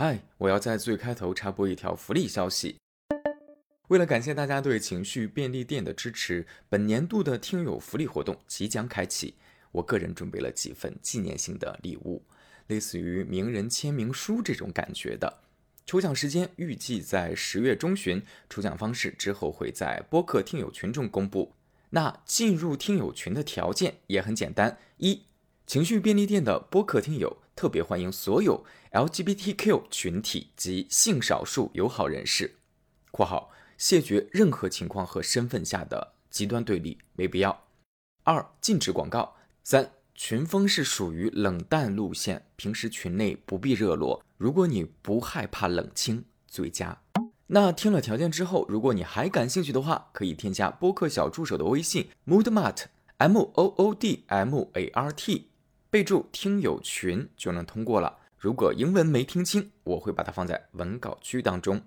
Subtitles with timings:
[0.00, 2.76] 嗨，我要在最开头插播一条福利消息。
[3.88, 9.34] 为了感谢大家对情绪便利店的支持，本年度的听友福利活动即将开启。
[9.72, 12.22] 我个人准备了几份纪念性的礼物，
[12.68, 15.40] 类似于名人签名书这种感觉的。
[15.84, 21.52] 抽奖时间预计在十月中旬，抽奖方式之后会在播客听友群中公布。
[21.90, 25.24] 那进入听友群的条件也很简单：一，
[25.66, 27.38] 情绪便利店的播客听友。
[27.58, 32.54] 特别欢迎所有 LGBTQ 群体及性少数友好人士
[33.10, 37.64] （括号谢绝任何情况和身份下的极端对立，没必要）。
[38.22, 39.34] 二、禁止广告。
[39.64, 44.24] 三、群风是属于冷淡路线，平时群内不必热络。
[44.36, 47.02] 如果你不害怕冷清，最佳。
[47.48, 52.84] 那听了条件之后，如果你还感兴趣的话，可以添加播客小助手的微信 moodmart
[53.16, 55.47] m o o d m a r t。
[55.90, 58.18] 备注听友群就能通过了。
[58.36, 61.80] 如果英文没听清，我会把它放在文稿区当中。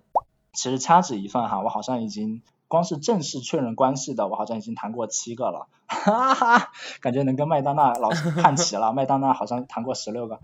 [0.54, 8.92] 其实掐指一算哈，我好像已经光是正式确认关系的，我好像已经谈过七个了，哈哈，感觉能跟麦当娜老师看齐了。
[8.94, 10.40] 麦当娜好像谈过十六个。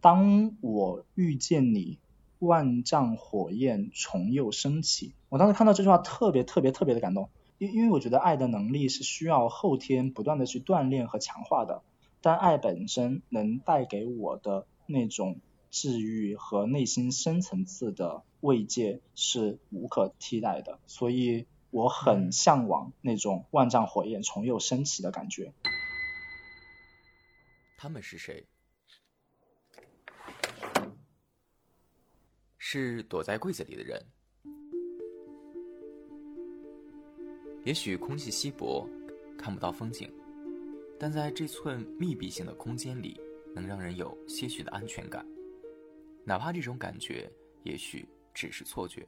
[0.00, 1.98] 当我遇见你，
[2.38, 5.14] 万丈火焰重又升起。
[5.30, 7.30] 我当时看到这句话，特别特别特别的感动。
[7.58, 11.82] 因因为我觉得爱的能力是需要后天不断的去锻炼和强化的，
[12.20, 15.40] 但爱本身能带给我的那种
[15.70, 25.52] 治愈和内心深层次的慰藉是无可替代的，所以我很向往那种万丈火焰重又升起的感觉。
[27.78, 28.46] 他们是谁？
[32.58, 34.06] 是躲在柜子里的人。
[37.66, 38.88] 也许空气稀薄，
[39.36, 40.08] 看不到风景，
[41.00, 43.20] 但在这寸密闭性的空间里，
[43.56, 45.26] 能让人有些许的安全感，
[46.24, 47.28] 哪怕这种感觉
[47.64, 49.04] 也许只是错觉。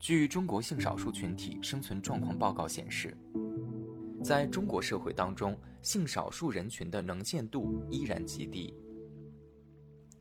[0.00, 3.16] 据中国性少数群体生存状况报告显示，
[4.24, 8.74] 在中国社会当中，性少数人群的能见度依然极低，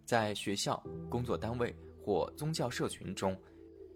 [0.06, 3.36] 在学校、工作单位或宗教社群中。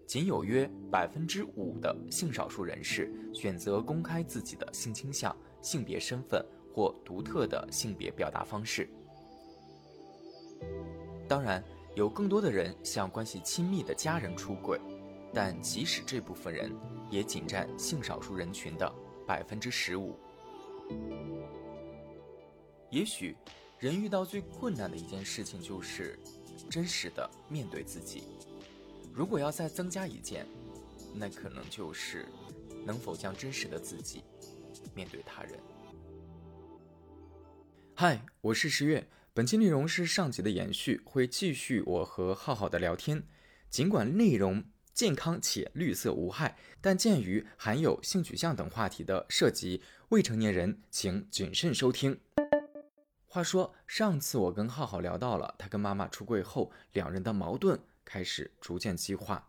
[0.08, 6.42] 仅有约百分之五的性少数人士选择公开自己的性倾向、性别身份
[6.74, 8.88] 或独特的性别表达方式。
[11.28, 11.62] 当然，
[11.94, 14.80] 有更多的人向关系亲密的家人出轨，
[15.34, 16.74] 但即使这部分人，
[17.10, 18.90] 也仅占性少数人群的
[19.26, 20.18] 百分之十五。
[22.88, 23.36] 也许，
[23.78, 26.18] 人遇到最困难的一件事情就是
[26.70, 28.22] 真实的面对自己。
[29.18, 30.46] 如果要再增加一件，
[31.12, 32.24] 那可能就是
[32.86, 34.22] 能否将真实的自己
[34.94, 35.58] 面对他人。
[37.96, 43.20] 嗨，我是十月，本期内容是上集的延续，会继续我和浩浩的聊天。
[43.68, 44.62] 尽管内容
[44.94, 52.20] 健康且绿色无害，但鉴于含有性取向等话题的涉及未成年人，请谨慎收听。
[53.26, 57.80] 话说，上次我跟浩浩聊到了他跟妈妈出柜后两人的矛盾。
[58.08, 59.44] 开始逐渐激化，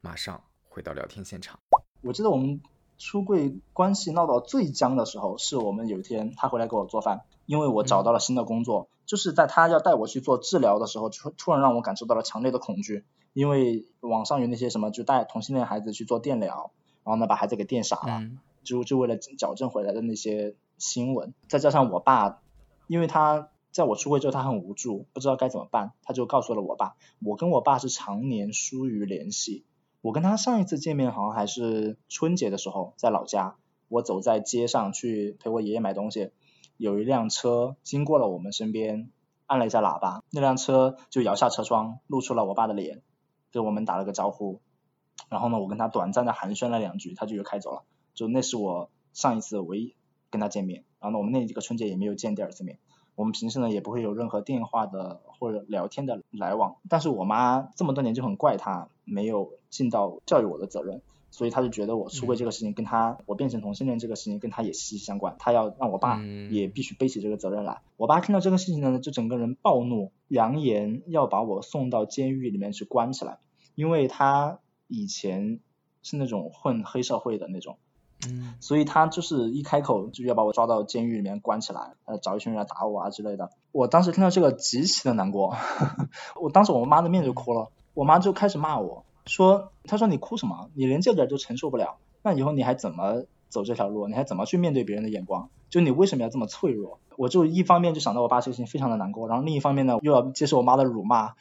[0.00, 1.58] 马上回到聊天现场。
[2.00, 2.60] 我记得我们
[2.96, 16.70] 出柜关系闹到最僵的时候，是我们有一天他回来给我做饭，因为我找到了新的工作，就是在他要带我去做治疗的时候，突突然让我感受到了强烈的恐惧，因为网上有那些什么就带同性恋孩子去做电疗，
[17.02, 18.30] 然后呢把孩子给电傻了，
[18.62, 22.40] 就就为了矫正回来的那些新闻，再加上我爸，
[22.86, 23.48] 因为他。
[23.74, 26.94] 在我出柜之后，他很无助，不知道该怎么办，他就告诉了我爸。
[27.20, 29.64] 我跟我爸是常年疏于联系。
[30.00, 33.56] 我跟他上一次见面好像还是春节的时候，在老家。
[33.88, 36.30] 我走在街上去陪我爷爷买东西，
[36.76, 39.10] 有一辆车经过了我们身边，
[39.46, 43.02] 按了一下喇叭，那辆车就摇下车窗，露出了我爸的脸，
[43.50, 44.60] 给我们打了个招呼。
[45.28, 47.82] 然后呢，我跟他短暂的寒暄了两句，他就又开走了。
[48.14, 49.96] 就那是我上一次唯一
[50.30, 50.84] 跟他见面。
[51.00, 52.78] 然后呢，我们那几个春节也没有见第二次面。
[53.14, 61.00] 我们平时呢也不会有任何电话的或者聊天的来往，但是我妈这么多年就很怪她没有尽到教育我的责任，
[61.30, 67.82] 所以她就觉得我出柜这个事情跟他我变成同性恋这个事情跟她也息息相关，她要让我爸也必须背起这个责任来。
[67.96, 73.38] 我爸听到这个事情呢，就整个人暴怒，扬言要把我送到监狱里面去关起来，
[73.74, 74.58] 因为他
[74.88, 75.60] 以前
[76.02, 77.78] 是那种混黑社会的那种。
[78.28, 83.50] 嗯，所以他就是一开口就要把我抓到监狱里面关起来，呃，找一群人来打我啊之类的。
[83.72, 85.56] 我当时听到这个极其的难过，
[86.40, 90.70] 我当时我妈的面就哭了，我妈就开始骂我说，她说你哭什么？
[90.74, 94.08] 你连这点都承受不了，那以后你还怎么走这条路？
[94.08, 95.48] 你还怎么去面对别人的眼光？
[95.70, 97.00] 就你为什么要这么脆弱？
[97.16, 101.34] 我就一方面就想到我爸这个事情非常的难过，然后另一方面呢又要接受我妈的辱骂，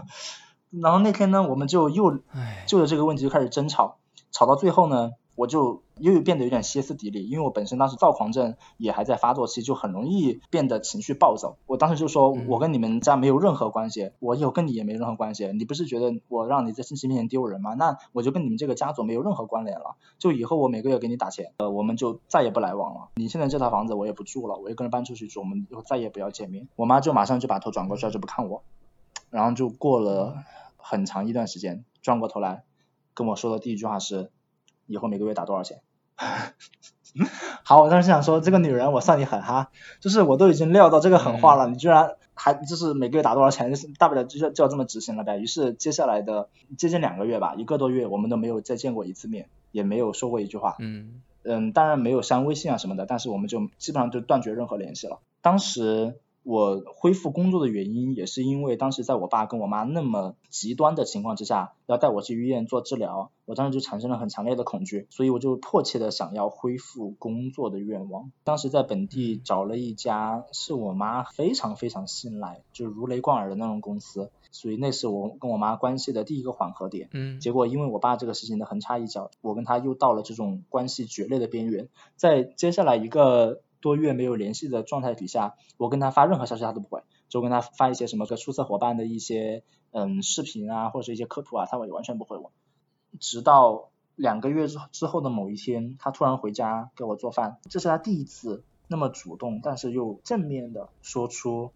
[0.70, 2.18] 然后那天呢我们就又
[2.66, 3.96] 就着这个问题就开始争吵，
[4.32, 5.12] 吵到最后呢。
[5.38, 11.56] 我就又变得有点歇斯底里，因为我本身当时躁狂症也还在发作期，就很容易变得情绪暴躁。
[11.68, 15.46] 我当时就说，我跟你们家没有任何关系，我以后跟你也没任何关系。
[15.52, 17.74] 你不是觉得我让你在亲戚面前丢人吗？
[17.74, 19.94] 那我就跟你们这个家族没有任何关联了。
[20.18, 23.10] 就以后我每个月给你打钱，呃，我们就再也不来往了。
[23.14, 26.66] 你现在这套房子我也不住了，我一个人搬出去住，我们以后再也不要见面。
[26.74, 28.64] 我妈就马上就把头转过去了，就不看我。
[29.30, 30.42] 然后就过了
[30.76, 32.64] 很长一段时间，转过头来
[33.14, 34.30] 跟我说的第一句话是，
[34.88, 35.80] 以后每个月打多少钱？
[37.62, 39.70] 好，我当时想说，这个女人我算你狠哈，
[40.00, 45.38] 就是我都已经料到这个狠话了，你居然还就是每个月打多少钱，就是大不了就要就要这么执行了呗。
[45.38, 50.74] 于是接下来的接近两个月吧，一个多月，我们都没有再见过一次面，也没有说过一句话。
[50.80, 55.20] 嗯嗯，当然没有删微信啊什么的，但是我们就基本上就断绝任何联系了。
[55.40, 56.18] 当时。
[56.42, 68.32] 我恢复工作的原因，也是因为当时在我爸跟我妈那么极端的情况之下，要带我去医院做治疗，我当时就产生了很强烈的恐惧，所以我就迫切的想要恢复工作的愿望。
[68.44, 77.10] 当时在本地找了一家是我妈非常非常信赖，就如雷贯耳的那种公司，所以那是我跟我妈关系的第一个缓和点。
[77.12, 77.40] 嗯。
[77.40, 83.60] 结果因为我爸这个事情的横插一脚，我跟他又到了这种关系决裂的边缘，在接下来一个。
[83.80, 92.50] 多月没有联系的状态底下，我跟他发任何消息他都不回，就跟他发一些什么个出色伙伴的一些嗯视频啊或者是一些科普啊，他也完全不回我。
[93.20, 101.70] 直到两个月之之后的某一天，他突然回家给我做饭，这是他第一次那么主动，但是又正面的说出，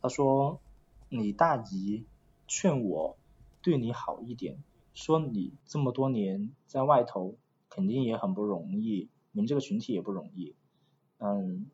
[0.00, 0.60] 他说
[1.08, 2.04] 你大姨
[2.46, 3.16] 劝我
[3.62, 4.62] 对你好一点，
[4.94, 7.34] 说你这么多年在外头
[7.68, 10.54] 肯定也很不容易，你们这个群体也不容易。
[11.20, 11.66] 嗯，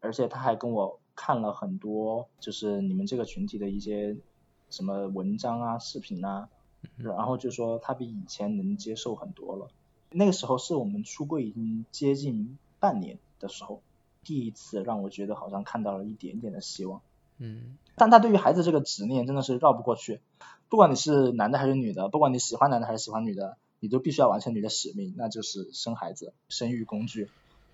[0.00, 4.16] 而且他还跟我看了很多，就是你们这个群体的一些
[4.70, 6.48] 什么文章啊、视频啊，
[6.96, 9.68] 然后就说他比以前能接受很多了。
[10.10, 13.82] 那个时候是我们出柜已经接近半年的时候，
[14.22, 17.00] 第一次让我觉得好像看到了一点点的希望。
[17.38, 20.20] 嗯，但他对于孩子这个执念真的是绕不过去，
[20.68, 27.28] 不管你是男的还是女的，不管你喜欢男的还是喜欢女的，你都必须要完成你的使命，那就是生孩子，生育工具。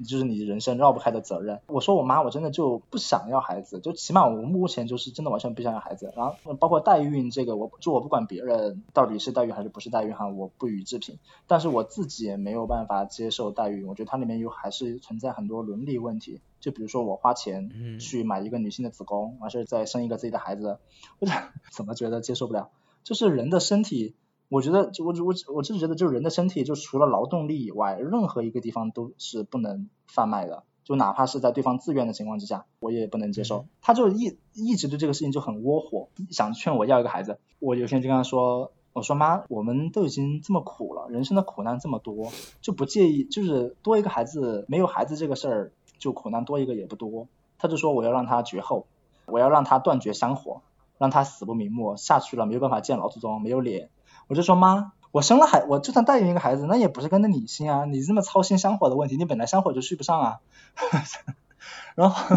[0.04, 1.60] 就是你人生绕不开的责任。
[1.66, 6.12] 我说我妈，我真的就不想要孩子，就起码我目前就是真的完全不想要孩子。
[6.16, 11.18] 然后包括代孕这个，我就我不管别人到底是代孕还是不是代孕哈，我不予置评。
[11.46, 16.40] 但是我自己也没有办法接受代孕，我觉得它里面有还是存在很多伦理问题。
[16.60, 20.78] 就比如说我花钱去买一个女性的子宫，完事再生一个自己的孩子，
[21.18, 21.26] 我
[21.72, 22.70] 怎么觉得接受不了？
[23.02, 24.14] 就是人的身体。
[24.50, 33.66] 我觉得，就我我我就是觉得，就是人的身体，就除了劳动力以外，任何一个地方都是不能贩卖的，就哪怕是在对方自愿的情况之下，我也不能接受。
[33.80, 37.38] 他就一一直对这个事情就很窝火，想劝我要一个孩子。
[37.60, 47.28] 我有天就跟他说，我说妈，我们都已经这么苦了，人生的苦难这么多，就不介意，就是多一个孩子，没有孩子这个事儿，就苦难多一个也不多。
[47.56, 48.88] 他就说我要让他绝后，
[49.26, 50.62] 我要让他断绝香火，
[50.98, 53.90] 让他死不瞑目，下去了没有办法见老祖宗，没有脸。
[54.30, 60.38] 我就说妈，我生了孩，我就算代孕一个孩子，那也不是跟着你姓啊，你这么操心香火的问题，你本来香火就续不上啊。
[61.96, 62.36] 然后，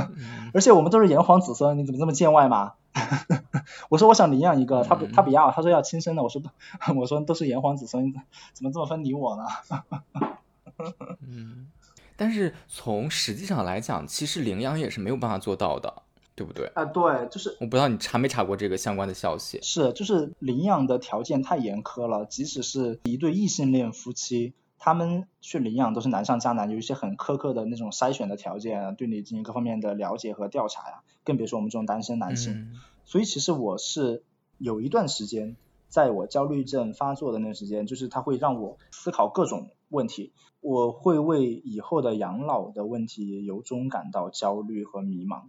[0.55, 2.73] 而且我们都是炎黄子孙，你怎么这么见外嘛？
[3.89, 6.23] 我说我想领养一个，他不他不要，他说要亲生的。
[6.23, 6.41] 我说
[6.95, 8.11] 我说都是炎黄子孙，
[8.53, 9.43] 怎么这么分你我呢？
[11.21, 11.67] 嗯，
[12.17, 16.01] 但是从实际上来讲，其实领养也是没有办法做到的。
[16.35, 16.83] 对不对啊？
[16.85, 19.59] 对，就是我不知道你查没查过这个相关的消息。
[19.61, 32.71] 是，就是领养的条件太严苛了，即使是一对异性恋夫妻，他们去领养都是难上加难，有一些很苛刻的那种筛选的条件，对你进行各方面的了解和调查呀，更别说我们这种单身男性。
[33.05, 34.23] 所以其实我是
[34.57, 35.55] 有一段时间，
[35.87, 45.43] 在我焦虑症发作的那段时间，就是他会让我思考各种问题，我会为以后的养老的问题由衷感到焦虑和迷茫。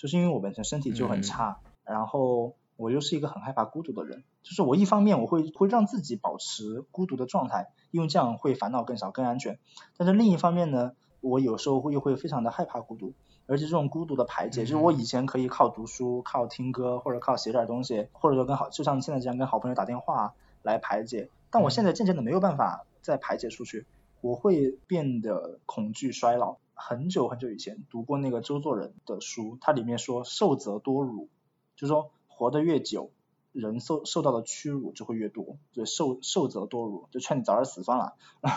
[0.00, 9.58] 就是因为我本身身体就很差，然后我又是一个很害怕孤独的人，就是我一方面我会会让自己保持孤独的状态，因为这样会烦恼更少更安全，
[9.98, 13.12] 但是另一方面呢，我有时候会又会非常的害怕孤独，
[13.44, 23.84] 而且这种孤独的排解，就是我以前可以靠读书、靠听歌或者靠写点东西，或者说跟好就像现在这样跟好朋友打电话来排解，但我现在渐渐的没有办法再排解出去，
[24.22, 26.56] 我会变得恐惧衰老。
[26.80, 31.28] 很久很久以前读过那个周作人的书，它里面说受则多辱，
[31.76, 33.10] 就是说活得越久，
[33.52, 38.14] 人受受到的屈辱就会越多，就受受则多辱，就劝你早点死算了，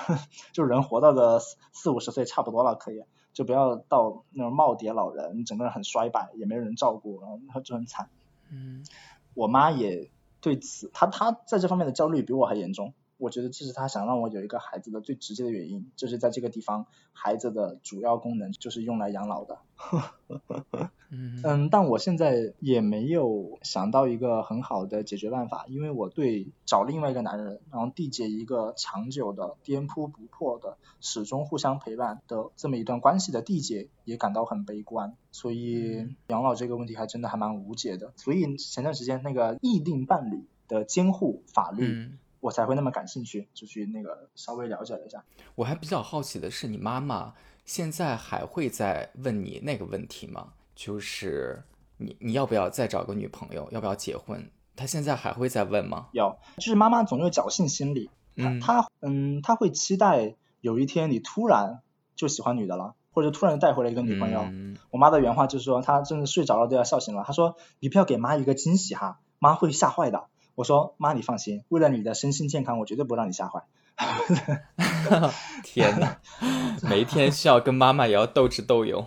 [0.53, 3.03] 就人活到个四五十岁差不多了，可以，
[3.33, 8.09] 就不要到那种耄耋老人，整个人很衰败，也没人照顾，然后就很惨。
[8.49, 8.85] 嗯，
[9.33, 12.93] 我妈也对此，她她在这方面的焦虑比我还严重。
[13.23, 19.59] 我觉得这是他想让我有一个孩子的最直接的原因，就是在这个地方，孩子的主要功能就是用来养老的。
[21.09, 35.15] 嗯，但我现在也没有想到一个很好的解决办法，因为我对找另外一个男人，然后缔结一个长久的、颠扑不破的、始终互相陪伴的这么一段关系的缔结，也感到很悲观。
[35.31, 38.11] 所以养老这个问题还真的还蛮无解的。
[38.17, 42.11] 所以前段时间那个议定伴侣的监护法律。
[42.43, 45.23] 我才会那么感兴趣，就去那个稍微了解了一下。
[45.55, 47.33] 我还比较好奇的是，你妈妈
[47.63, 50.50] 现在还会再问你那个问题吗？
[50.75, 51.63] 就是
[51.95, 54.51] 你你要不要再找个女朋友，要不要结婚？
[54.75, 56.09] 她现在还会再问吗？
[56.12, 61.81] 有，就是妈妈总有侥幸心理，她她嗯，她会期待有一天你突然
[62.17, 64.45] 就喜欢女的了，或者突然带回来一个女朋友。
[64.91, 67.23] 我妈的原话就是说，她真的睡着了都要笑醒了。
[67.25, 73.63] 她说：“你不要给妈一个惊喜哈，妈会吓坏的。”我说妈，你放心，为了你的身心健康，我绝对不让你吓坏。
[75.63, 76.17] 天哪，
[76.89, 79.05] 每一天需要跟妈妈也要斗智斗勇。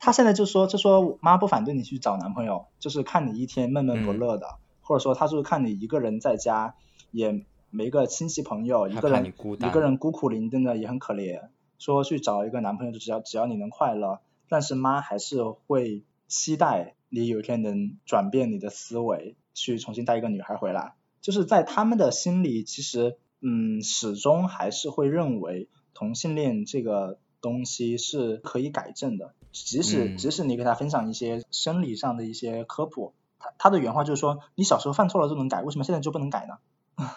[0.00, 6.74] 他现在就说，就说妈不反对你去找男朋友，就是看你一天闷闷不乐的，或者说他就是看你一个人在家，
[7.10, 11.48] 也没个亲戚朋友，一个人一个人孤苦伶仃的也很可怜。
[11.78, 19.36] 说去找一个男朋友，就只要只要你能快乐，但是妈还是会期待你有一天能转变你的思维。
[19.58, 29.34] 去重新带一个女孩回来，就是在他们的心里，其实嗯，始终还是会认为同性恋这个东西是可以改正的。
[29.50, 36.58] 即使即使你给他分享一些生理上的一些科普，他他的原话就是说，你小时候犯错了就能改，为什么现在就不能改呢？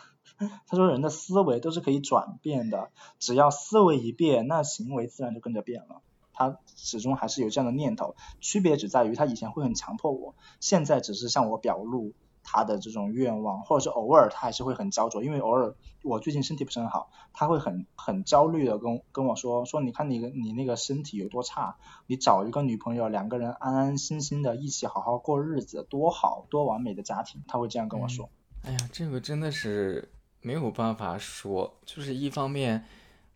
[0.68, 6.02] 他说人的思维都是可以转变的，只要思维一变，那行为自然就跟着变了。
[6.34, 12.14] 他始终还是有这样的念头，区别只在于他以前会很强迫我，现在只是向我表露。
[12.52, 21.78] 他的这种愿望，或者是偶尔他还是会很焦灼，因为偶尔我最近身体不是很好，他会很很焦虑的跟跟我说说，你看你你那个身体有多差，
[22.08, 28.30] 你找一个女朋友，两个人安安心心的一起好好过日子，多好多完美的家庭，他会这样跟我说。
[28.64, 32.84] 哎呀，这个真的是没有办法说，就是一方面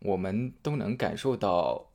[0.00, 1.86] 我们都能感受到。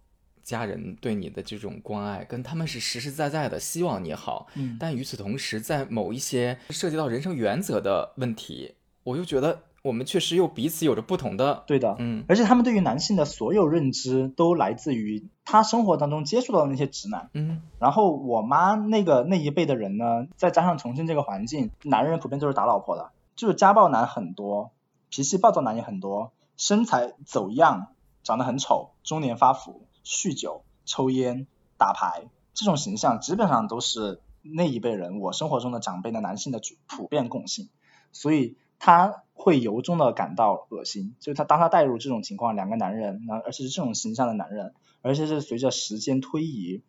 [0.44, 4.48] 家人对你的这种关爱，跟他们是实实在在的希望你好。
[4.56, 11.64] 嗯，但与此同时，在某一些涉及到人生原则的问题，我又觉得我们确实又彼此有着不同的。
[11.66, 17.30] 对的，嗯，而且他们对于男性的所有认知都来自于他生活当中接触到的那些直男。
[17.34, 24.72] 嗯，然后我妈那个那一辈的人呢，再加上重庆这个环境，男人普遍都是打老婆的，就是家暴男很多，
[25.10, 27.88] 脾气暴躁男也很多，身材走样，
[28.24, 29.82] 长得很丑，中年发福。
[30.04, 37.70] 酗酒、抽烟、打牌，这种形象基本上都是那一辈人我生活中的长辈的男性的普遍共性，
[38.12, 41.16] 所以他会由衷的感到恶心。
[41.20, 46.84] 就是他当他带入这种情况，两个男人，那而且是这种形象的男人，而且是随着时间推移，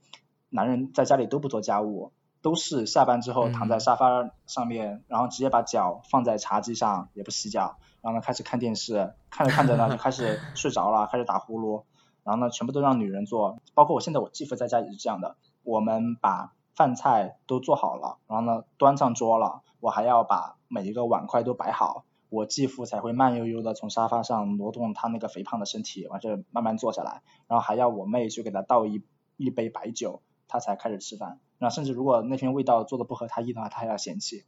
[0.48, 11.84] 男人在家里都不做家务，都是下班之后躺在沙发上面，然后直接把脚放在茶几上，也不洗脚，然后呢开始看电视，看着看着呢就开始睡着了，开始打呼噜。
[12.24, 15.36] 然后呢，全部都让女人做，包括我现在我继父在家也是这样的。
[15.62, 29.04] 我们把饭菜都做好了，然后呢端上桌了，我还要把每一个碗筷都摆好，我继父才会慢悠悠的从沙发上挪动他那个肥胖的身体，完事慢慢坐下来，然后还要我妹去给他倒一
[29.36, 31.38] 一杯白酒，他才开始吃饭。
[31.62, 34.42] 那甚至如果那天味道做的不合他意的话，他还要嫌弃。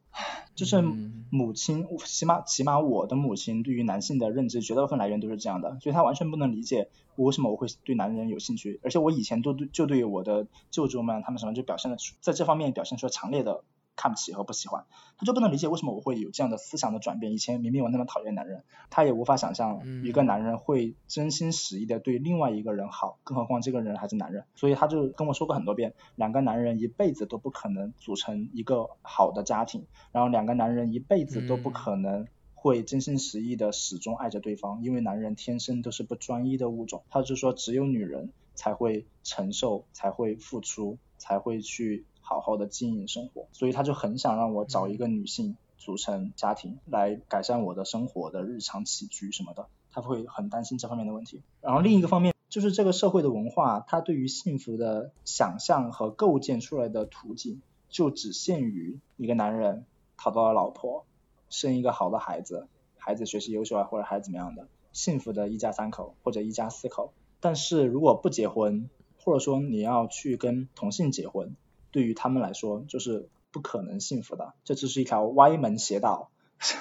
[0.57, 0.83] 就是
[1.31, 13.63] 母亲，起码起码我的母亲对于男性的认知，绝大部分来源都是这样的，所以她完全不能理解我为什么我会对男人有兴趣，而且我以前都对就对我的舅舅们他们什么就表现的在这方面表现出了强烈的。
[13.97, 14.85] 看不起和不喜欢，
[15.17, 17.33] 他就不能理解为什么我会有这样的思想的转变。
[17.33, 24.45] 以前明明我那么讨厌男人，他也无法想象一个男人会真心实意的对另外一个人好，更何况这个人还是男人。
[24.55, 37.05] 所以他就跟我说过很多遍，两个男人一辈子都不可能组成一个好的家庭，然后两个男人一辈子都不可能会真心实意的始终爱着对方，因为男人天生都是不专一的物种。
[37.11, 42.05] 他就说只有女人才会承受，才会付出，才会去。
[42.27, 51.43] 好好的经营生活，所以他就很想让我找一个女性组成家庭，来改善我的生活的日常起居什么的，他会很担心这方面的问题。
[51.61, 59.85] 然后另一个方面就是这个社会的文化，它对于幸福的想象和构建出来的途径，就只限于一个男人
[60.17, 61.05] 讨到了老婆，
[61.51, 67.13] 生一个好的孩子，孩子学习优秀啊，或者孩子怎么样的，幸福的一家三口或者一家四口。
[67.41, 68.89] 但是如果不结婚，
[69.23, 71.55] 或者说你要去跟同性结婚，
[71.95, 76.33] 对于他们来说就是不可能幸福的，这只是一条歪门邪道，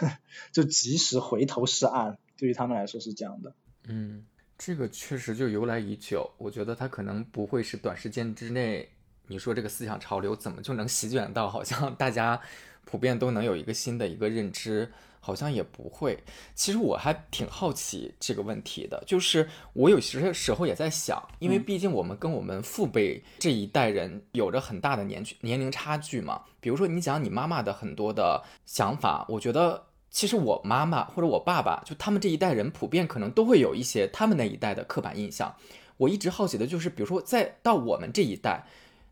[0.52, 3.54] 就及时回头是岸，对于他们来说是这样的。
[3.84, 4.26] 嗯，
[4.58, 8.90] 这个确实就由来已久，我觉得他可能不会是短时间之内，
[9.28, 12.42] 你说这个思想潮流怎么就能席卷到好像大家
[12.84, 14.92] 普遍都能有一个新的一个认知。
[15.26, 16.22] 好像也不会。
[16.54, 26.42] 其实我还挺好奇这个问题的，就是我有些时候也在想，因为毕竟我们跟我们父辈这一代人有着很大的年年龄差距嘛。
[26.60, 35.56] 比如说你讲你妈妈的很多的想法，我觉得其实我妈妈或者我爸爸，就他们这一代人普遍可能都会有一些他们那一代的刻板印象。
[35.96, 38.66] 我一直好奇的就是，比如说在到我们这一代，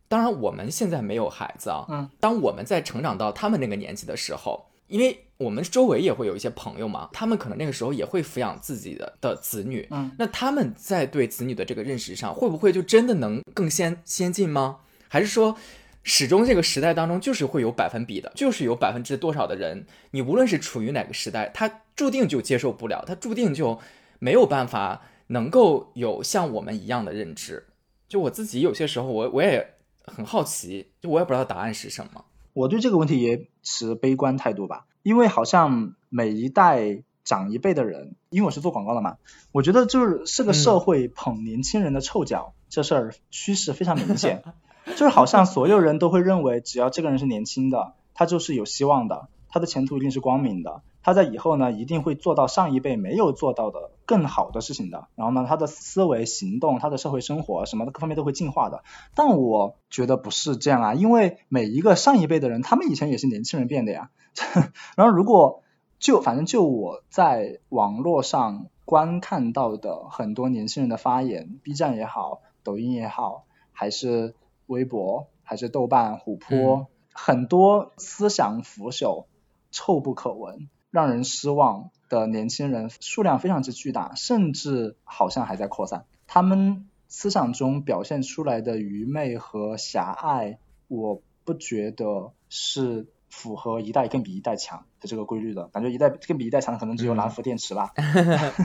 [0.09, 4.65] 当然我们现在没有孩子啊，嗯，当我们在成长到他们那个年纪的时候。
[4.91, 14.81] 因为我们周围也会有一些朋友嘛，他们可能那个时候也会抚养自己的的子女，嗯，那他们在对子女的这个认识上，会不会就真的能更先先进吗？
[15.07, 15.57] 还是说，
[16.03, 23.79] 始终这个时代当中就是会有百分比的，就是有百分之多少的人，你无论是处于哪个时代，他注定就接受不了，他注定就
[24.19, 27.67] 没有办法能够有像我们一样的认知。
[28.07, 32.25] 就我自己有些时候，我我也很好奇，就我也不知道答案是什么。
[32.53, 39.17] 我对这个问题也持悲观态度吧，因为好像每一代长一辈的人，因为我是做广告的嘛，
[39.51, 44.43] 我觉得就是是个社会捧年轻人的臭脚，这事儿趋势非常明显，
[44.85, 50.81] 就是好像所有人都会认为，只要这个人是年轻的，他就是有希望的，他的前途一定是光明的。
[51.03, 55.07] 他在以后呢，一定会做到上一辈没有做到的更好的事情的。
[55.15, 58.83] 然后呢，他的思维、行动、他的社会生活什么的各方面都会进化的。
[59.15, 64.11] 但我觉得不是这样啊，因为每一个上一辈的人，他们以前也是年轻人变的呀。
[64.95, 65.63] 然后如果
[65.99, 74.33] 就反正就我在网络上观看到的很多年轻人的发言，B 站也好，抖音也好，还是
[74.67, 79.25] 微博，还是豆瓣、虎扑，很多思想腐朽、
[79.71, 80.69] 臭不可闻。
[80.91, 86.05] 让人失望的年轻人数量非常之巨大，甚至好像还在扩散。
[86.27, 95.69] 他们思想中表现出来的愚昧和狭隘，我不觉得是符合一代更比一代强的这个规律的。
[95.69, 97.93] 感觉一代更比一代强的可能只有蓝孚电池吧。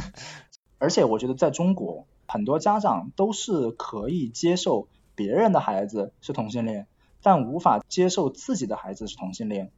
[0.78, 6.86] 而且我觉得在中国，很多家长都是可以接受别人的孩子是同性恋，
[7.22, 9.70] 但无法接受自己的孩子是同性恋。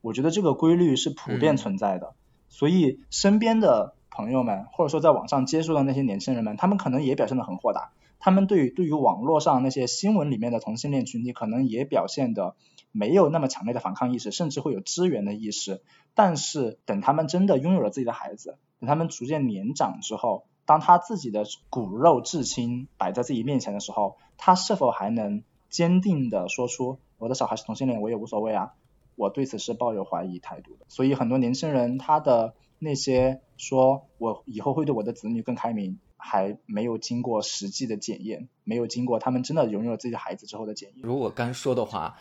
[0.00, 2.14] 我觉得这个规律是普遍存在的，
[2.48, 7.92] 所以身边的朋友们，或者说在网上接触的那些年轻人们，他们可能也表现得很豁达。
[8.18, 12.54] 他们对于对于网络上那些新闻里面的同性恋群体，可能也表现的
[12.92, 15.82] 没有那么强烈的反抗意识，甚至会有支援的意识。
[16.14, 28.74] 但是等他们真的拥有了自己的孩子，等他们逐渐年长之后，当他自己的骨肉至亲摆在自己面前的时候，他是否还能坚定的说出我的小孩是同性恋，我也无所谓啊？
[29.20, 41.00] 我对此是抱有怀疑态度的，所以很多年轻人他的那些说我以后会对我的子女更开明，还没有经过实际的检验，没有经过他们真的拥有了自己的孩子之后的检验。
[41.02, 42.16] 如果干说的话，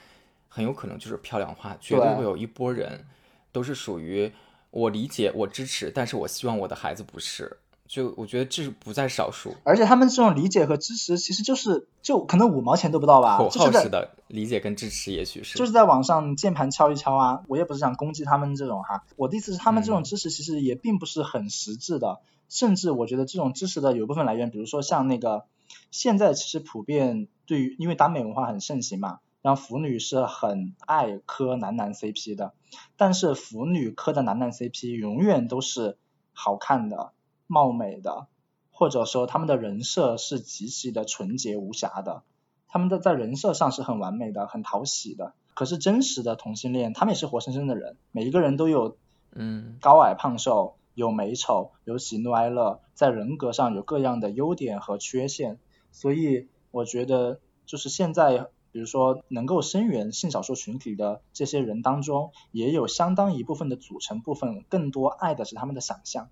[0.50, 3.06] 很有可能就是漂亮话，绝对会有一波人
[3.54, 4.30] 都是属于
[4.72, 7.60] 我理解我支持，但是我希望我的孩子不是。
[7.90, 13.40] 就我觉得这是不在少数，而且他们这种理解和支持，其实就是就可能五毛钱都不到吧。
[13.40, 17.44] 口号式的理解跟支持，也许是就是在网上键盘敲一敲啊。
[17.48, 25.46] 我也不是想攻击他们这种哈，我的意思是他们这种支持其实也并不是很实质的，甚至我觉得这种支持的有部分来源，比如说像那个
[25.90, 32.54] 现在其实普遍对于因为耽美文化很盛行嘛，然后腐女是很爱磕男男 CP 的，
[32.98, 35.98] 但是腐女磕的男男 CP 永远都是
[36.34, 37.14] 好看的。
[37.50, 38.28] 貌美的，
[38.72, 42.22] 或者说他们的人设是极其的纯洁无瑕的，
[42.68, 45.34] 他们的在人设上是很完美的，很讨喜的。
[45.56, 48.98] 可是真实的同性恋，他们也是活生生的人，每一个人都有，
[49.34, 55.58] 嗯，高矮胖瘦，有美丑，有喜怒哀乐，在人格上有各样的优点和缺陷。
[55.92, 66.30] 所以我觉得，就是现在，比如说能够声援性少数群体的这些人当中，也有相当一部分的组成部分，更多爱的是他们的想象。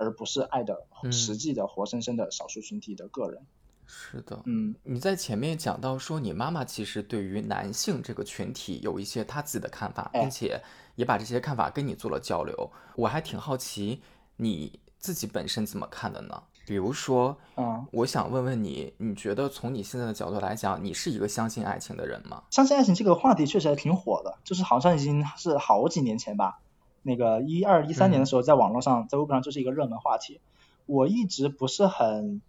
[0.00, 3.46] 而不是爱的实际的活生生的少数群体的个人。
[3.86, 10.62] 是的，嗯，你在前面讲到说，你妈妈其实对于男性这个群体有一些她自己的看法，并且
[10.94, 12.70] 也把这些看法跟你做了交流。
[12.96, 14.00] 我还挺好奇
[14.36, 16.42] 你自己本身怎么看的呢？
[16.66, 22.44] 比如说，嗯，我想问问你，你觉得从你现在的角度来讲，你是一个相信爱情的人吗？
[22.50, 26.60] 相信爱情这个话题确实还挺火的，就是好像已经是好几年前吧。
[27.02, 30.40] 那个一二一三年的时候，在网络上，在微博上就是一个热门话题。
[30.86, 32.42] 我一直不是很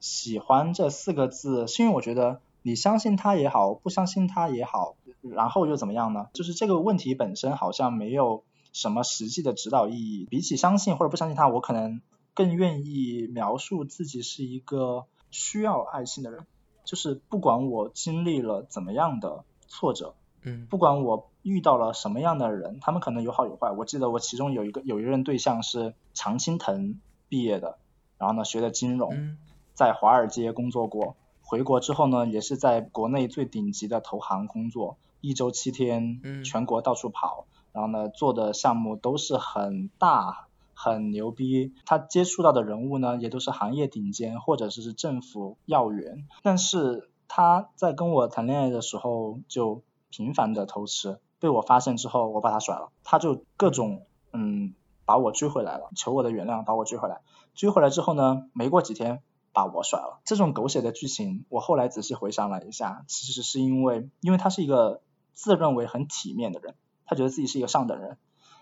[0.00, 6.28] 喜欢这四个字，是因为我觉得你相信他也好，不相信他也好，然后又怎么样呢？
[6.32, 10.26] 就是这个问题本身好像没有什么实际的指导意义。
[10.30, 12.00] 比起相信或者不相信他，我可能
[12.34, 16.46] 更愿意描述自己是一个需要爱心的人。
[16.84, 23.70] 就是不管我经历了怎么样的挫折，嗯不管我遇到了什么样的人，他们可能有好有坏。
[23.70, 27.78] 我记得我其中有一个有一任对象是常青藤毕业的，
[28.18, 29.38] 然后呢学的金融，嗯
[29.74, 40.48] 在华尔街工作过，回国之后呢也是在国内最顶级的投行工作，一周七天嗯，全国到处跑，然后呢做的项目都是很大。
[40.74, 46.26] 很牛逼，他接触到的人物呢，也都是行业顶尖或者是政府要员。
[46.42, 54.74] 但是他在跟我谈恋爱的时候就频繁的偷吃，被我发现之后，我把他甩了，他就各种嗯
[55.04, 57.20] 把我追回来了，求我的原谅，把我追回来。
[57.56, 60.20] 追回来之后呢，没过几天把我甩了。
[60.24, 65.02] 这种狗血的剧情，我后来仔细回想了一下，其实是因为，因为他是一个
[65.32, 66.76] 自认为很体面的人，
[67.06, 68.18] 他觉得自己是一个上等人。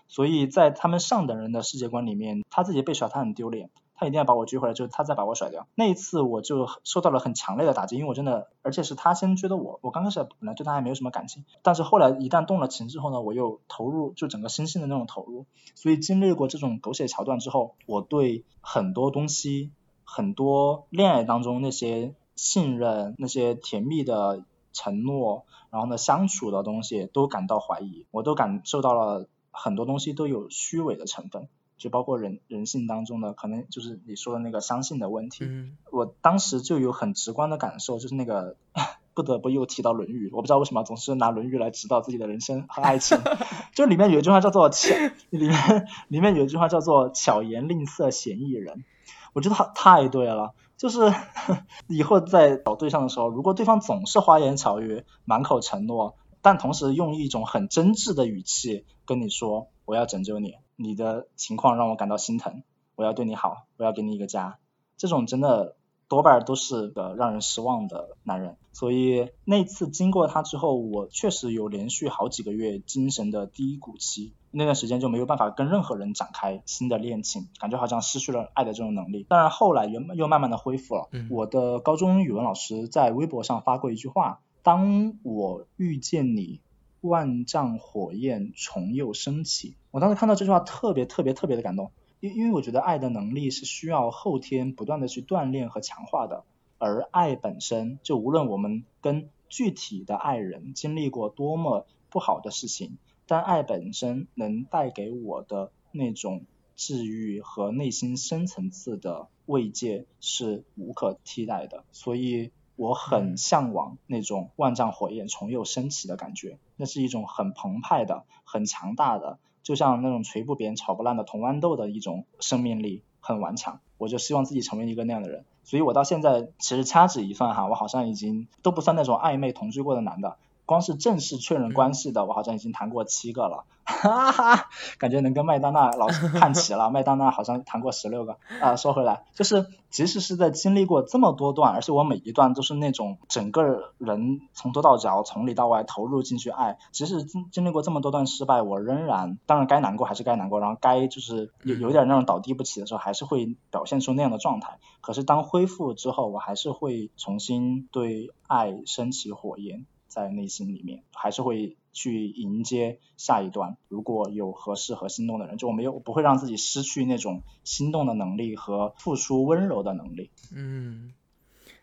[0.07, 3.69] 所以在他们上等人的世界观里面，他自己被甩，他很丢脸，
[4.01, 5.67] 他一定要把我追回来，就是他再把我甩掉。
[5.75, 15.45] 那一次我就受到了很强烈的打击，因为我真的，而且是他先追的我，我刚开始本来对他还没有什么感情，但是后来一旦动了情之后呢，我又投入，就整个身心的那种投入。
[15.75, 19.69] 所以经历过这种狗血桥段之后，我对很多东西，
[20.03, 29.27] 很多恋爱当中那些信任、那些甜蜜的承诺，然后呢相处的东西都感到怀疑，我都感受到了。
[29.53, 31.49] 很多东西都有虚伪的成分，
[31.81, 35.45] 就包括人人性当中的可能就是你说的那个相信的问题。
[35.45, 38.55] 嗯我当时就有很直观的感受，就是那个
[39.15, 43.17] 不得不又提到《论语》，我不知道为什么总是拿《论语》来指导自己的人生和爱情。
[43.73, 44.93] 就里面有一句话叫做“巧”，
[45.31, 48.85] 里面里面有一句话叫做“巧言令色，鲜矣仁”。
[49.33, 51.11] 我觉得太对了，就是
[51.89, 56.15] 以后在找对象的时候，如果对方总是花言巧语、满口承诺。
[56.43, 62.63] 但同时用一种很真挚的语气跟你说：“我要拯救你，你的情况让我感到心疼，
[62.95, 64.57] 我要对你好，我要给你一个家。”
[64.97, 65.75] 这种真的
[66.07, 68.57] 多半都是个让人失望的男人。
[68.73, 79.25] 所以那次经过他之后，我确实有连续好几个月精神的低谷期，那段时间就没有办法跟任何人展开新的恋情，感觉好像失去了爱的这种能力。
[79.27, 81.09] 当然后来又又慢慢的恢复了。
[81.11, 84.39] 嗯、我的高中语文老师在微博上发过一句话。
[84.63, 86.61] 当我遇见你，
[87.01, 89.75] 万丈火焰重又升起。
[89.89, 96.43] 我当时看到这句话，特别特别特别的感动，因因为我觉得爱的能力是需要后天不断的去锻炼和强化的，
[96.77, 112.51] 而爱本身就无论我们跟具体的爱人经历过多么不好的事情，但爱本身能带给我的那种治愈和内心深层次的慰藉是无可替代的，所以。
[112.75, 123.79] 我很向往那种万丈火焰重又升起的感觉，那是一种很澎湃的、很强大的，就像那种锤不扁、炒不烂的铜豌豆的一种生命力，很顽强。
[123.97, 130.37] 我就希望自己成为一个那样的人，所以我到现在其实掐指一算哈，我好像已经都不算那种暧昧同居过的男的。
[130.71, 136.89] 光是正式确认关系的，我好像已经谈过七个了，哈哈，感觉能跟麦当娜老师看齐了。
[136.95, 138.77] 麦当娜好像谈过十六个啊。
[138.77, 154.79] 说回来，就是即使是在经历过这么多段，而且我每一段都是那种整个人从头到脚、从里到外投入进去爱，即使经经历过这么多段失败，我仍然当然该难过还是该难过，然后该就是有有点那种倒地不起的时候，还是会表现出那样的状态。
[155.01, 159.85] 可是当恢复之后，我还是会重新对爱升起火焰。
[160.11, 163.77] 在内心里面，还是会去迎接下一段。
[163.87, 170.29] 如果有合适和心动的人，就我没有不会让自己失去那种心动的能力和付出温柔的能力。
[170.53, 171.13] 嗯，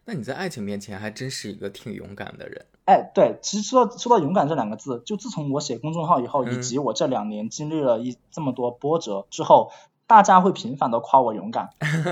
[0.05, 2.67] 那你在爱情面前还真是一个挺勇敢的人。
[2.85, 9.73] 哎，对，其实说到说到勇敢这两个字，就自从我写公众号以后，嗯、以及我这两年经历了一这么多波折之后，
[10.07, 11.71] 大家会频繁的夸我勇敢。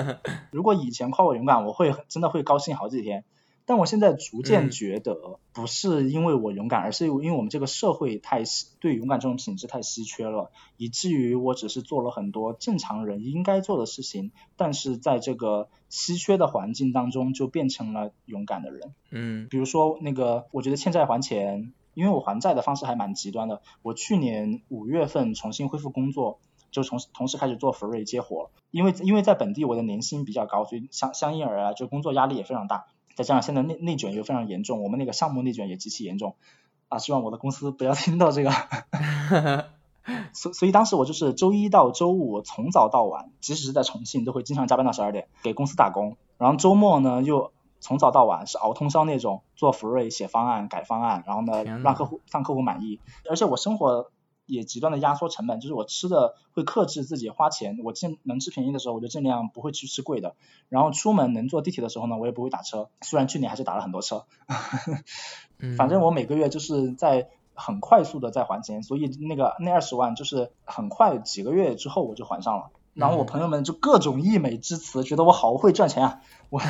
[0.51, 3.25] 如果以前夸我勇敢，我会真的会高兴好几天。
[3.67, 8.45] 但我现在逐渐觉得，不是因为我勇敢，而是因为我们这个社会太
[8.79, 18.95] 对勇敢这种品质太稀缺了，以至于我只是做了很多正常人应该做的事情，但是在这个稀缺的环境当中，就变成了勇敢的人。
[19.11, 23.63] 嗯，比如说那个，我觉得欠债还钱，因为我还债的方式还蛮极端的。
[23.83, 26.39] 我去年五月份重新恢复工作，
[26.71, 32.87] 就从同时开始做福瑞接活，因为因为在本地我的年薪比较高，所以相相应而来就工作压力也非常大。
[33.17, 36.37] 再加上现在内内卷又非常严重，我们那个项目内卷也极其严重
[36.89, 36.99] 啊！
[36.99, 38.53] 希望我的公司不要听到这个。
[40.33, 54.13] 所所以当时我就是周一到周五从早到晚，即使是在重庆都会经常加班到十二点给公司打工，然后周末呢又从早到晚是熬通宵那种做福瑞写方案改方案，然后呢让客户让客户满意，而且我生活
[54.47, 60.35] 也极端的压缩成本，就是我吃的会克制自己花钱，我尽能吃便宜的时候我就尽量不会去吃贵的，
[60.69, 64.25] 然后出门能坐地铁的时候呢我也不会打车，虽然去年还是打了很多车，
[65.59, 72.71] 嗯反正我每个月就是在很快速的在还钱，所以那个那二十万就是很快几个月之后我就还上了。
[72.97, 76.21] 然后我嗯朋友们就各种溢美之词，觉得我好会赚钱啊！
[76.49, 76.61] 我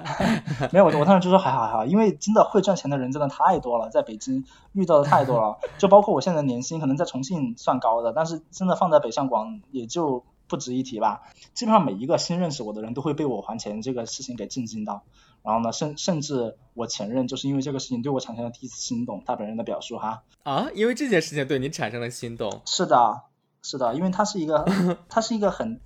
[0.72, 11.22] 没有，我我当时就说还好还好，因为真的会赚钱的人真的太多了，在北京遇到的太多了， 就包括我现在年薪可能在重庆算高的，但是真的放在北上广也就不值一提吧。
[11.54, 15.02] 基本上每一个新认识我的人都会被我还钱这个事情给震惊到。
[15.42, 22.60] 然后呢，甚甚至我前任就是因为这个事情对我产生了第一次心动，他本人的表述哈，啊，因为这件事情对你产生了心动。
[22.66, 23.22] 是的，
[23.62, 24.66] 是的，因为他是一个
[25.08, 25.80] 他是一个很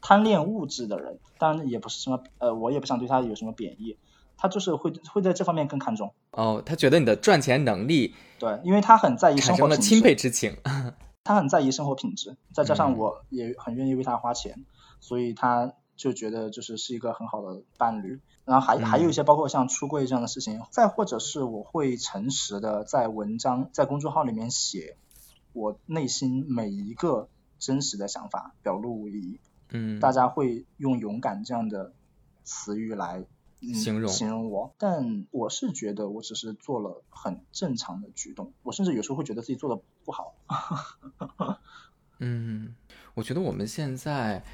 [0.00, 3.96] 贪恋物质的人，当然也不是什么呃，我也不想对他有什么贬义，
[4.36, 10.56] 他就是会会在这方面更看重，哦，他觉得你的赚钱能力对，因为他很在意生活品生了钦佩，之情。
[11.24, 14.64] 他很在意生活品质，再加上嗯我也很愿意为他花钱，
[15.00, 18.20] 所以他就觉得就是是一个很好的伴侣。
[18.44, 24.96] 然后还还有一些包括像出柜这样的事情，再或者是我会诚实的在文章在公众号里面写
[25.56, 29.40] 我内心每一个真实的想法，表露无遗。
[29.70, 31.94] 嗯，大家会用勇敢这样的
[32.44, 33.24] 词语来、
[33.62, 40.34] 嗯、形容形容我，但我是觉得我只是做了很正常的举动，我甚至有时候会觉得自己做的不好。
[42.18, 42.76] 嗯，
[43.14, 44.44] 我觉得我们现在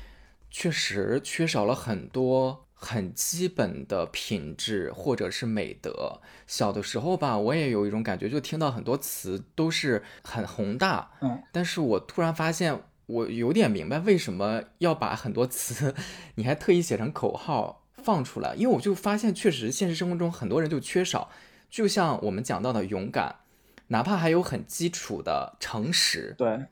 [0.51, 6.21] 确实缺少了很多很基本的品质或者是美德。
[6.49, 15.95] 小的时候吧，我也有一种感觉，就听到很多词都是很宏大，嗯，但是我突然发现，我有点明白为什么要把很多词，
[16.35, 21.31] 你还特意写成口号放出来，因为我就发现，确实现实生活中很多人就缺少，
[21.71, 23.37] 就像我们讲到的勇敢，
[23.89, 26.67] 哪怕还有很基础的诚实，对，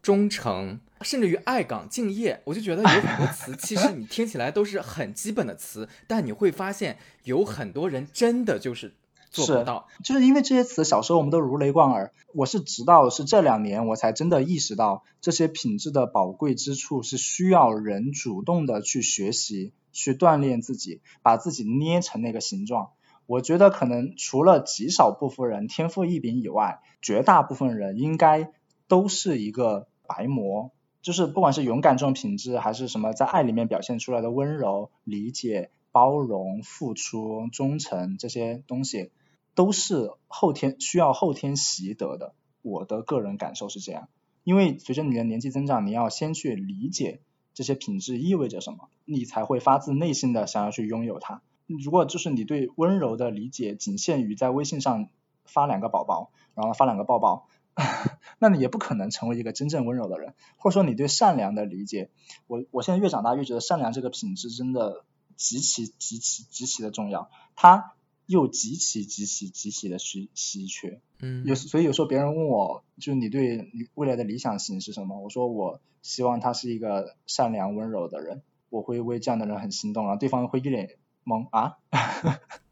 [0.00, 8.94] 忠诚，甚至于爱岗敬业，我就觉得有很多词，其实你听起来都是很基本的词，但你会发现有很多人真的就是
[9.30, 9.88] 做不是到。
[10.04, 22.90] 就是因为这些词小时候我们都如雷贯耳，我是直到是这两年我才真的意识到这些品质的宝贵之处是需要人主动的去学习、去锻炼自己，把自己捏成那个形状。
[23.26, 28.50] 我觉得可能除了极少部分人天赋异禀以外，绝大部分人应该
[28.86, 30.72] 都是一个白膜。
[31.02, 39.10] 就是不管是勇敢这种品质，还是什么在爱里面表现出来的温柔、理解、包容、付出、忠诚这些东西，
[39.54, 42.34] 都是后天需要后天习得的。
[42.62, 44.08] 我的个人感受是这样，
[44.44, 47.20] 因为随着你的年纪增长，你要先去理解
[47.54, 51.40] 这些品质意味着什么，你才会发自内心的想要去拥有它。
[51.66, 55.08] 如果就是你对温柔的理解仅限于在微信上
[55.46, 57.48] 发两个宝宝，然后发两个抱抱，
[58.38, 60.34] 那你也不可能成为一个真正温柔的人。
[60.56, 62.10] 或者说你对善良的理解，
[62.46, 65.04] 我我现在越长大越觉得善良这个品质真的
[65.36, 67.94] 极其极其极其的重要，它
[68.26, 71.00] 又极其极其极其的稀稀缺。
[71.20, 75.20] 嗯，有所以有时候别人问我，就是你对你未来的理想型是什么？
[75.20, 81.78] 我说我希望他是一个善良温柔的人，我会为这样的人很心动，然后对方会一脸懵啊。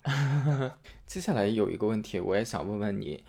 [1.07, 3.23] 接下来有一个问题，我也想问问你，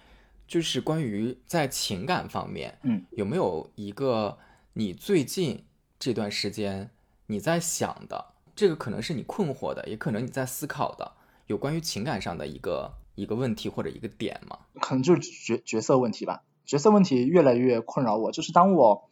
[0.50, 4.36] 就是关于在情感方面，嗯，有没有一个
[4.74, 5.64] 你最近
[6.00, 6.90] 这段时间
[7.28, 11.12] 你在想的，这个可能是你困惑的，也可能你在思考的，
[11.46, 14.58] 有关于情感上的一个一个问题或者一个点吗？
[14.82, 16.42] 可能就是角角色问题吧。
[16.66, 19.08] 角色问题越来越困扰我，就是当我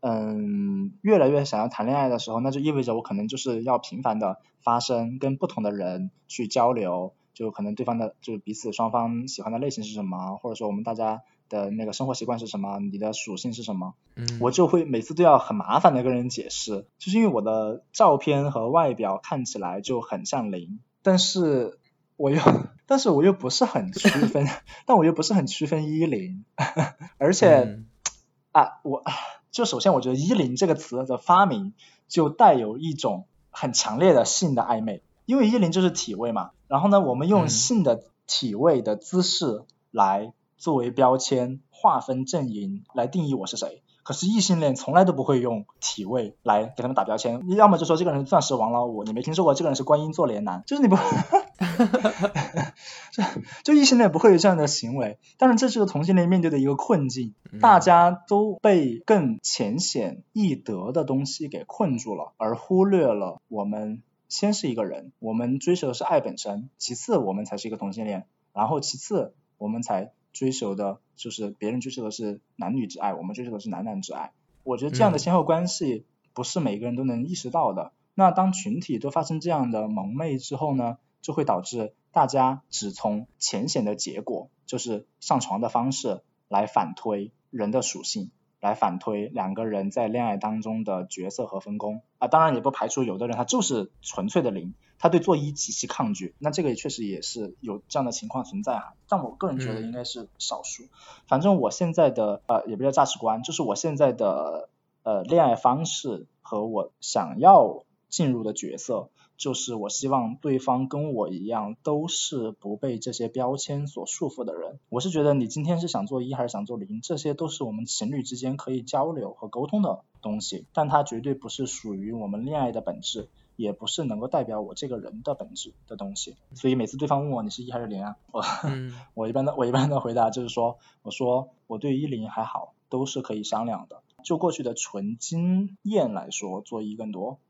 [0.00, 21.80] 嗯越来越想要谈恋爱的时候，那就意味着我可能就是要频繁的发生跟不同的人去交流，就可能对方的就是彼此双方喜欢的类型是什么，或者说我们大家的那个生活习惯是什么，你的属性是什么，嗯，我就会每次都要很麻烦的跟人解释，就是因为我的照片和外表看起来就很像零，但是
[22.16, 22.40] 我又
[22.86, 24.46] 但是我又不是很区分，
[24.86, 26.44] 但我又不是很区分一零，
[27.18, 27.86] 而且、嗯。
[28.52, 29.02] 啊，我
[29.50, 31.72] 就首先我觉得一零这个词的发明
[32.06, 37.48] 就带有一种很强烈的性的暧昧，因为一零就是体味嘛，然后呢，我们用嗯。
[37.50, 43.82] 性的体位的姿势来作为标签划分阵营来定义我是谁。
[44.02, 50.96] 可是异性恋从来都不会用体位来给他们打标签，要么就说这个人是钻石王老五，你没听说过这个人是观音坐莲男，就是你不
[53.12, 53.22] 就
[53.62, 74.32] 就异性恋不会有这样的行为，但是这是个同性恋面对的一个困境，大家都被更浅显易得的东西给困住了，而忽略了我们先是一个人，我们追求的是爱本身，其次我们才是一个同性恋，然后其次我们才追求的就是别人追求的是男女之爱，我们追求的是男男之爱。
[74.62, 77.92] 我觉得这样的先后关系不是每个人都能意识到的。
[78.14, 88.30] 那当群体都发生这样的蒙昧之后呢，就会导致大家只从浅显的结果，就是上床的方式来反推人的属性，
[88.62, 92.28] 来反推两个人在恋爱当中的角色和分工啊。
[92.28, 96.34] 当然也不排除有的人他就是纯粹的零，他对做一极其抗拒。
[96.38, 100.84] 那这个也确实也是有这样的情况存在哈，但我个人觉得应该是少数。
[101.26, 104.70] 反正我现在的呃也不叫价值观，就是我现在的
[105.02, 107.84] 呃恋爱方式和我想要。
[108.12, 109.08] 进入的角色
[109.42, 114.78] 就是我希望对方跟我一样都是不被这些标签所束缚的人。
[114.88, 126.36] 我是觉得你今天是想做一还是想做零，这些都是我们情侣之间可以交流和沟通的东西，但它绝对不是属于我们恋爱的本质，也不是能够代表我这个人的本质的东西。
[126.54, 128.44] 所以每次对方问我你是一还是零啊，我
[129.14, 134.02] 我一般的我一般的回答就是说，我说我对一零还好，都是可以商量的。
[134.22, 137.40] 就过去的纯经验来说，做一更多。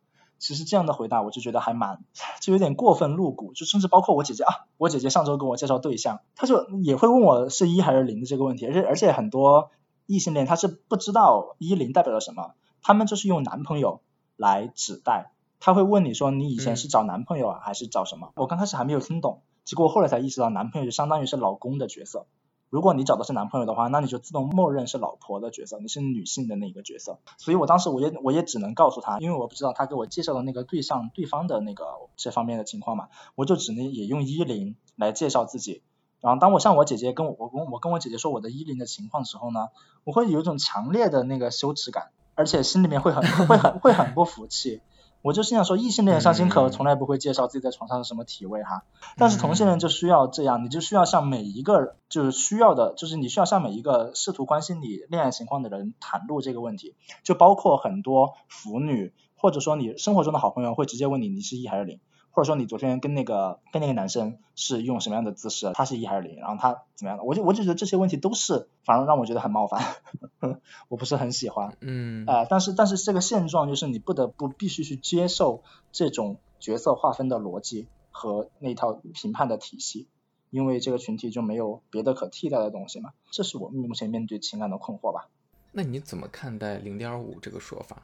[0.42, 2.02] 其实这样的回答我就觉得还蛮，
[2.40, 9.70] 就有点过分露骨，就甚至包括我姐姐啊，我姐姐上周跟我介绍对象，她就也会问我是一还是零的这个问题，而且而且很多
[10.06, 14.00] 异性恋他是不知道一零代表了什么，他们就是用男朋友
[14.36, 18.32] 来指代，他会问你说你以前是找男朋友啊还是找什么？
[18.34, 22.26] 我刚开始还没有听懂，结果后来才意识到男朋友就相当于是老公的角色。
[22.72, 27.18] 如果你找的是男朋友的话，那你就自动默认是老婆的角色，你是女性的那个角色。
[27.36, 31.84] 所以我当时我也我也只能告诉他，因为我不知道他给我介绍的那个对象对方的那个
[32.16, 35.82] 这方面的情况嘛，我就只能也用一零来介绍自己。
[36.22, 39.68] 然后当我向我姐姐跟我我跟我跟我姐姐说我的一零的情况的时候呢，
[40.04, 44.80] 我会有一种强烈的那个羞耻感，而且心里面会很会很会很不服气。
[45.22, 48.82] 我就心想说，异性恋相亲可从来不会介绍自己在床上是什么体位哈，
[49.16, 62.00] 但是同性恋就需要这样，你就需要向每一个就是需要的，就是你需要向每一个试图关心你恋爱情况的人袒露这个问题，就包括很多腐女，或者说你生活中的好朋友会直接问你你是一还是零。
[62.34, 65.70] 或者说你昨天跟那个跟那个男生是用什么样的姿势？
[65.74, 66.36] 他是一还是零？
[66.36, 67.24] 然后他怎么样的？
[67.24, 69.96] 我就我就觉得这些问题都是，反而让我觉得很冒犯，
[70.88, 71.76] 我不是很喜欢。
[71.80, 72.24] 嗯。
[72.26, 80.08] 呃，但是但是这个现状就是你不得不必须去接受这种角色划分的逻辑和那套评判的体系，
[80.48, 83.10] 因为这个群体就没有别的可替代的东西嘛。
[83.30, 85.28] 这是我目前面对情感的困惑吧。
[85.72, 88.02] 那你怎么看待零点五这个说法？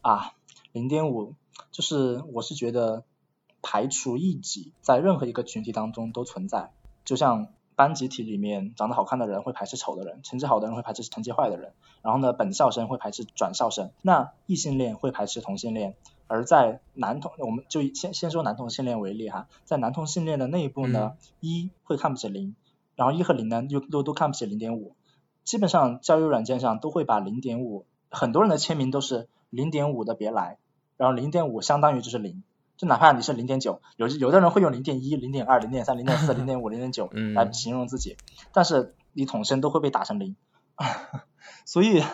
[0.00, 0.32] 啊，
[0.72, 1.34] 零点五
[1.70, 3.04] 就是我是觉得。
[3.62, 6.70] 排除异己在任何一个群体当中都存在，
[7.04, 15.94] 就像班集体里面长得好看的人会排斥丑的人，成绩好的人会排斥成绩坏的人，然后呢，本校生会排斥转校生，那异性恋会排斥同性恋，
[16.26, 22.56] 而在男同，我们就先先说男同性恋为例哈，在男同性恋的内部呢，一会看不起零，
[22.96, 24.96] 然后一和零呢又又都看不起零点五，
[25.44, 30.58] 基本上交友软件上都会把零点五，很多人的签名都是零点五的别来，
[30.96, 32.42] 然后零点五相当于就是零。
[32.78, 38.16] 就哪怕你是零点九，有有的人会用零点一、零点二、零点三、零点四、 零点五、零点九来形容自己，
[38.52, 40.36] 但是你统称都会被打成零，
[41.66, 42.04] 所以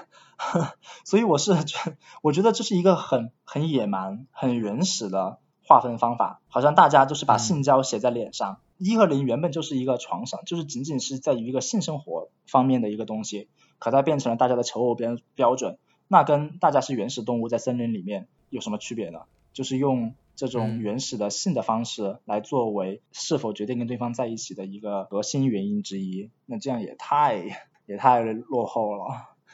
[1.05, 15.77] 所以我是觉，我觉得这是一个很很野蛮、很原始的划分方法，好像大家就是把性交写在脸上，一和零原本就是一个床上，就是仅仅是在于一个性生活方面的一个东西，可它变成了大家的求偶标标准，
[16.09, 19.21] 那跟大家是原始动物在森林里面有什么区别呢？
[19.53, 20.15] 就是用。
[20.37, 29.07] 这种原始的性的方式来作为是否决定跟对方在一起的一个核心原因之一，那这样也太也太落后了。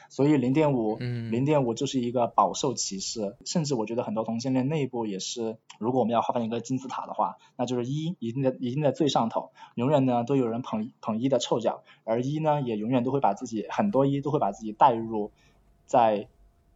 [0.09, 15.31] 所以零点五，零点五就是一个饱受歧视，甚至我觉得很多同性恋内部也是，如果我们要划分一个金字塔的话，那就是一一定在一定在最上头，永远呢都有人捧捧一的臭脚，而一呢也永远都会把自己很多一都会把自己带入
[15.85, 16.27] 在。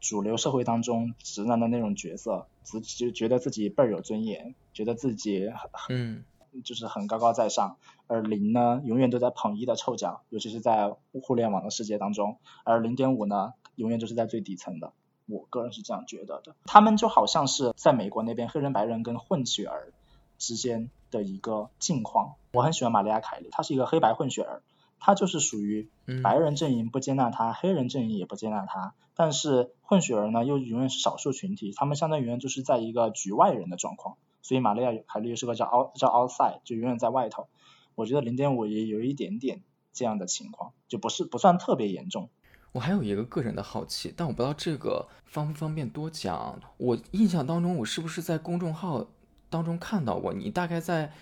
[0.05, 5.51] 主流社会当中直男的那种角色，自就觉得自己倍儿有尊严，觉得自己
[5.89, 6.23] 嗯，
[6.63, 14.93] 就是很高高在上，而零呢，永远都在捧一的臭脚，尤其是在互联网的世界当中，而零点五呢，永远就是在最底层的。
[15.25, 19.91] 我个人是这样觉得的，他们就好像是在美国那边黑人白人跟混血儿
[20.37, 22.35] 之间的一个境况。
[22.53, 24.61] 我很喜欢玛利亚凯莉，她是一个黑白混血儿。
[24.99, 25.89] 他就是属于
[26.23, 37.47] 白人阵营不接纳他，黑人阵营也不接纳他，但是混血儿呢又永远是少数群体，他们相当于就是在一个局外人的状况，所以玛利亚凯莉是个叫 out 叫 outside，就永远在外头。
[37.95, 39.61] 我觉得零点五也有一点点
[39.93, 42.29] 这样的情况，就不是不算特别严重。
[42.71, 46.59] 我还有一个个人的好奇，但我不知道这个方不方便多讲。
[46.75, 49.07] 我印象当中，我是不是在公众号
[49.49, 50.49] 当中看到过你？
[50.49, 51.13] 大概在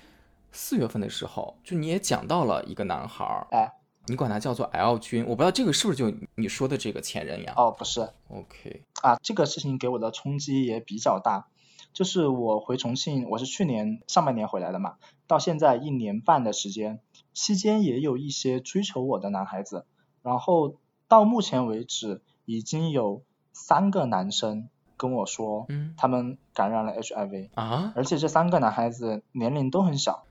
[0.54, 3.74] 四月份的时候，就你也讲到了一个男孩儿，哎，
[4.06, 7.54] 你管他叫做 L 君，我不知道这个是不是就你说的这个前任呀？
[7.58, 11.47] 哦，不是，OK，啊，这个事情给我的冲击也比较大。
[11.91, 14.95] 就是我回重庆，我是去年上半年回来的嘛，
[15.28, 16.99] 到现在一年半的时间，
[17.34, 19.86] 期间也有一些追求我的男孩子，
[20.24, 20.76] 然后
[21.08, 30.26] 到目前为止已经有三个男生跟我说，嗯他们感染了 HIV，啊，而且这三个男孩子年龄都很小，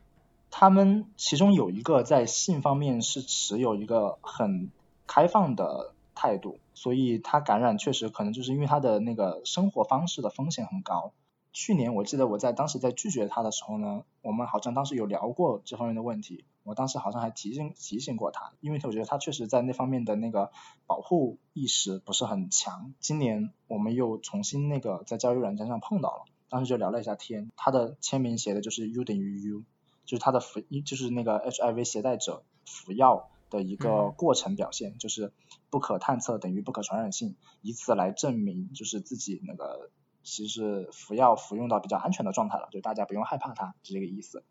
[0.53, 4.71] 他们其中有一个在性方面是持有一个很
[5.07, 11.13] 开放的态度，所以他感染确实可能就是因为他的那个生活方式的风险很高。
[11.55, 20.51] 去年我记得我在当时在拒绝他的时候呢，我们好像当时有聊过这方面的问题，我当时好像还提醒提醒过他，因为我觉得他确实在那方面的那个
[20.87, 22.93] 保护意识不是很强。
[23.01, 29.63] 今年我们又重新那个在交友软件上碰到了，当时就聊了一下天，他的签名写的就是 U 等于 U，
[30.05, 34.15] 就是他的服就是那个 HIV 携带者服药的一个嗯。
[34.17, 35.33] 过程表现，就是
[35.71, 39.91] 不可探测等于不可传染性，以此来证明就是自己那个
[40.23, 44.45] 其实服药服用到比较安全的状态了，就大家不用害怕它，是这个意思。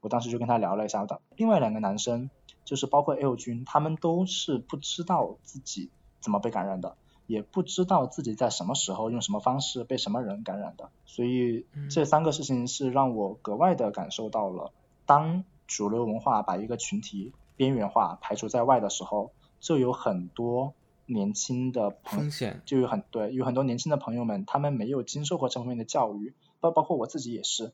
[0.00, 2.28] 我当时就跟他聊了一下的，另外两个男生
[2.64, 5.90] 就是包括 L 君，他们都是不知道自己
[6.20, 6.96] 怎么被感染的，
[7.26, 14.72] 也不知道自己在什么时候用什么方式被什么人感染的，所以这三个事情是让我格外的感受到了，
[15.06, 20.74] 当主流文化把一个群体边缘化、排除在外的时候，就有很多
[21.06, 27.72] 年轻的朋风险，就有很对，有很多年轻的朋友们，他们没有经受过这方面的教育，包包括我自己也是，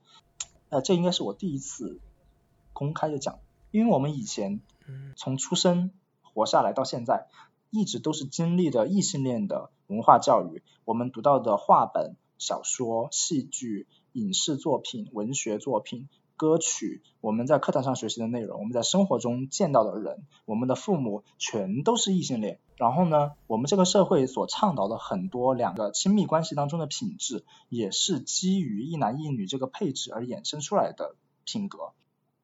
[0.68, 2.00] 呃，这应该是我第一次
[2.72, 3.38] 公开的讲，
[3.70, 7.26] 因为我们以前嗯从出生活下来到现在，
[7.70, 16.08] 一直都是经历的异性恋的文化教育，我们读到的话本、小说、戏剧、影视作品、文学作品。
[16.40, 22.60] 歌曲，我们在课堂上学习的内容，我们在生活中见到的人，我们的父母全都是异性恋。
[22.76, 31.14] 然后呢，我们这个社会所倡导的很多两个亲密关系当中的品质，也是基于一男一女这个配置而衍生出来的
[31.44, 31.92] 品格。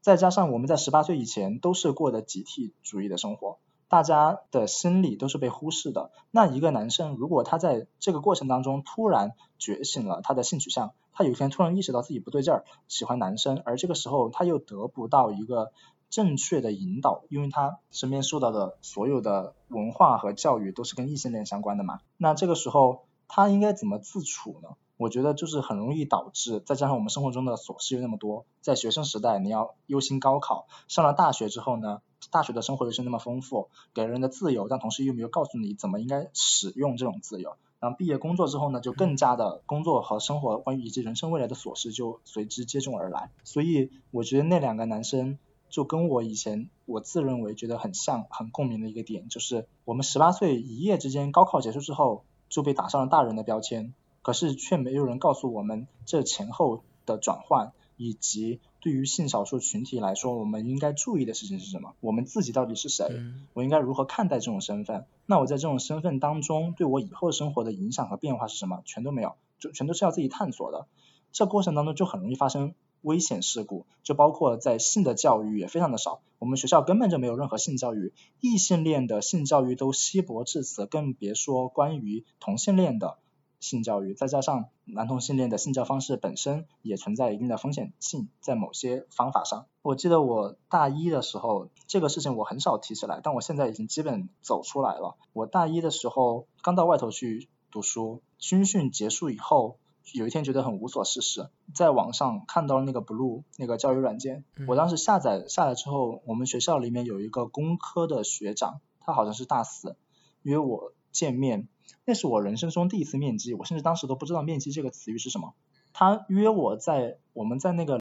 [0.03, 3.57] 再加上我们在十八岁以前都是过的集体主义的生活，
[3.89, 6.11] 大家的心理都是被忽视的。
[6.31, 15.73] 那一个男生如果他在这个过程当中突然觉醒了他的性取向，他有一天突然意识到自己不对劲儿，喜欢男生，而这个时候他又得不到一个
[16.11, 22.01] 正确的引导，因为他身边受到的所有的文化和教育都是跟异性恋相关的嘛。
[22.19, 24.77] 那这个时候他应该怎么自处呢？
[24.99, 32.01] 我觉得就是很容易导致，再加上我们生活中的琐事又那么多，在学生时代你要忧心高考，上了大学之后呢，
[32.31, 37.57] 大学的生活又是那么丰富，给人的自由，但同时又没有告诉你怎么应该使用这种自由。
[37.79, 43.31] 然后毕业工作之后呢，就更加的工作和生活关于以及人生未来的琐事就随之接踵而来。
[43.45, 61.97] 所以我觉得那两个男生就跟我以前我自认为觉得很像、很共鸣的一个点，就是我们十八岁一夜之间高考结束之后就被打上了大人的标签，可是却没有人告诉我们这前后的转换，以及对于性少数群体来说，我们应该注意的事情是什么？
[61.99, 63.09] 我们自己到底是谁？
[63.11, 65.07] 嗯我应该如何看待这种身份？
[65.27, 68.83] 那我在这种身份当中，对我以后生活的影响和变化是什么？
[68.85, 70.87] 全都没有，就全都是要自己探索的。
[71.33, 83.19] 这过程当中就很容易发生危险事故，就包括在性的教育也非常的少，我们学校根本就没有任何性教育，异性恋的性教育都稀薄至此，更别说关于同性恋的
[83.59, 89.67] 性教育，再加上男同性恋的性交方式本身也存在一定的风险性，在某些方法上。
[89.83, 95.17] 我记得我大一的时候，这个事情我很少提起来，但我现在已经基本走出来了。
[95.33, 99.77] 我大一的时候刚到外头去读书，军训结束以后，
[100.15, 109.97] 有一天觉得很无所事事，在网上看到了那个 Blue 那个交友软件，我当时下载下来之后，我们学校里面有一个工科的学长，他好像是大四，
[110.43, 111.67] 约我见面。
[112.05, 115.55] 那是我人生中第一次面基，我甚至当时都不知道面基这个词语是什么。
[115.93, 118.01] 他约我在我们在那个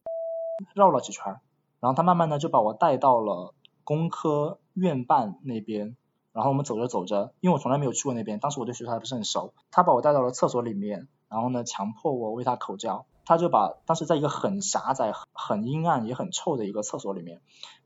[0.73, 1.39] 绕了几圈，
[1.79, 5.95] 然后他慢慢的就把我带到了工科院办那边，
[6.33, 17.41] 然后我们走着走着，因为我从来没有去过那边，当时我对学校还不是很熟，他把我带到了厕所里面，然后呢强迫我为他口交，他就把当时在一个很狭窄、很阴暗也很臭的一个厕所里面，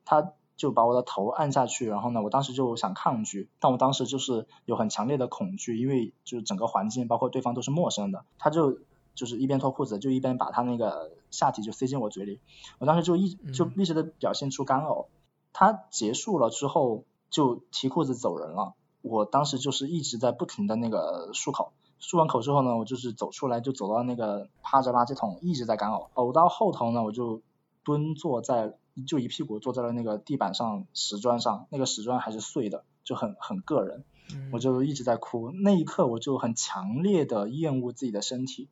[0.06, 0.34] 他。
[0.60, 8.78] 就把我的头按下去，然后呢，我当时就想抗拒，但我当时就是有很强烈的恐惧，因为就是整个环境包括对方都是陌生的，他就
[9.16, 12.42] 就是一边脱裤子就一边把他那个下体就塞进我嘴里，
[12.78, 15.06] 我当时就一就立时的表现出干呕。
[15.54, 27.42] 他结束了之后就提裤子走人了，我当时就是一直在不停的那个漱口，漱完口之后呢，我就是走出来就走到那个趴着垃圾桶一直在干呕，呕到后头呢，我就
[27.86, 28.76] 蹲坐在
[29.08, 34.04] 就一屁股坐在了那个地板上石砖上，那个石砖还是碎的，就很很硌人。
[34.52, 38.70] 我就一直在哭，那一刻我就很强烈的厌恶自己的身体。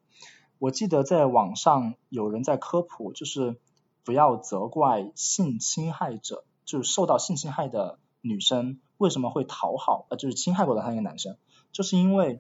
[0.60, 3.58] 我记得在网上有人在科普，就是
[4.04, 11.38] 不要责怪性侵害者，就是受到性侵害的女生为什么会讨好，呃，就是侵害过的那个男生，
[11.72, 12.40] 就是因为，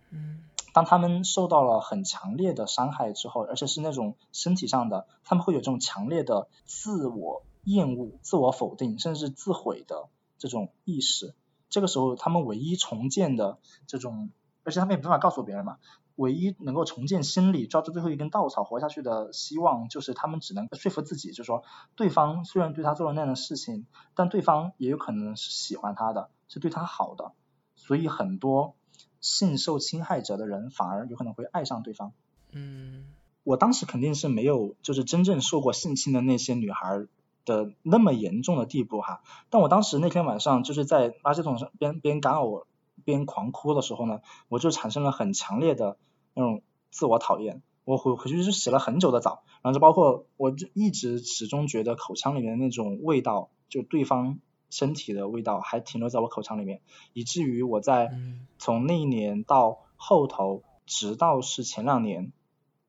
[0.73, 10.07] 当他们受到了很强烈的伤害之后，而且是那种身体上的，他们会有这种强烈的自我厌恶、自我否定，甚至自毁的
[10.37, 11.35] 这种意识。
[11.69, 14.29] 这个时候，他们唯一重建的这种，
[14.63, 15.77] 而且他们也没办法告诉别人嘛，
[16.15, 21.63] 唯一能够重建心理、抓住最后一根稻草活下去的希望，就是他们只能说服自己，就是说，
[21.97, 27.33] 对方虽然对他做了那样的事情，但对方也有可能是喜欢他的，是对他好的，
[27.75, 28.75] 所以很多
[29.19, 32.13] 性受侵害者的人反而有可能会爱上对方。
[32.53, 33.07] 嗯，
[33.43, 37.07] 我当时肯定是没有，就是真正受过性侵的那些女孩。
[37.47, 42.65] 的那么严重的地步哈，但我当时那天晚上就是在垃圾桶上边边干呕
[43.05, 44.19] 边狂哭的时候呢，
[44.49, 45.97] 我就产生了很强烈的
[46.33, 54.39] 那种自我讨厌，我回回去是洗了很久的澡，然后就包括我就一直始终觉得口腔里面那种味道，就对方
[54.69, 56.81] 身体的味道还停留在我口腔里面，
[57.13, 58.11] 以至于我在
[58.59, 62.33] 从那一年到后头，直到是前两年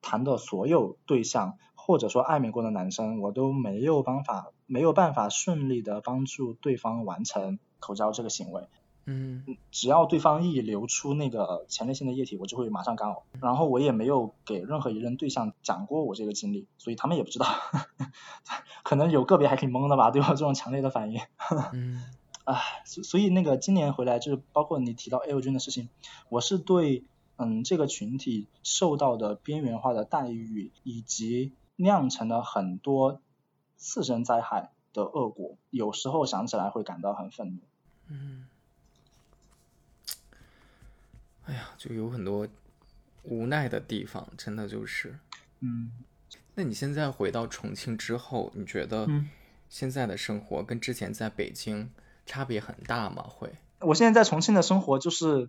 [0.03, 1.59] 谈的所有对象。
[1.89, 8.65] 或者说暧昧过的男生，我都没有办法没有办法顺利的帮助对方完成口交这个行为。
[9.07, 13.23] 嗯，只要对方一流出那个前列腺的液体，我就会马上干呕。
[13.41, 17.47] 然后我也没有给任何一任对象讲过我这个经历，所以他们也不知道。
[18.85, 21.23] 可能有个别还挺懵的吧，对我这种强烈的反应。
[21.73, 22.05] 嗯，
[22.45, 25.89] 唉，所以那个今年回来就是包括你提到 L 君的事情，
[26.29, 27.05] 我是对
[27.37, 31.55] 嗯这个群体受到的边缘化的待遇以及。
[31.81, 33.21] 酿成了很多
[33.77, 37.61] 次生灾害的恶果，有时候想起来会感到很愤怒。
[38.09, 38.49] 嗯，
[41.45, 42.49] 哎呀，就有很多
[43.23, 45.21] 无奈的地方，真的就是。
[45.61, 45.93] 嗯，
[46.57, 49.09] 那你现在回到重庆之后，你觉得
[49.69, 51.93] 现在的生活跟之前在北京
[52.27, 53.23] 差别很大吗？
[53.23, 53.55] 会？
[53.79, 55.49] 我现在在重庆的生活就是，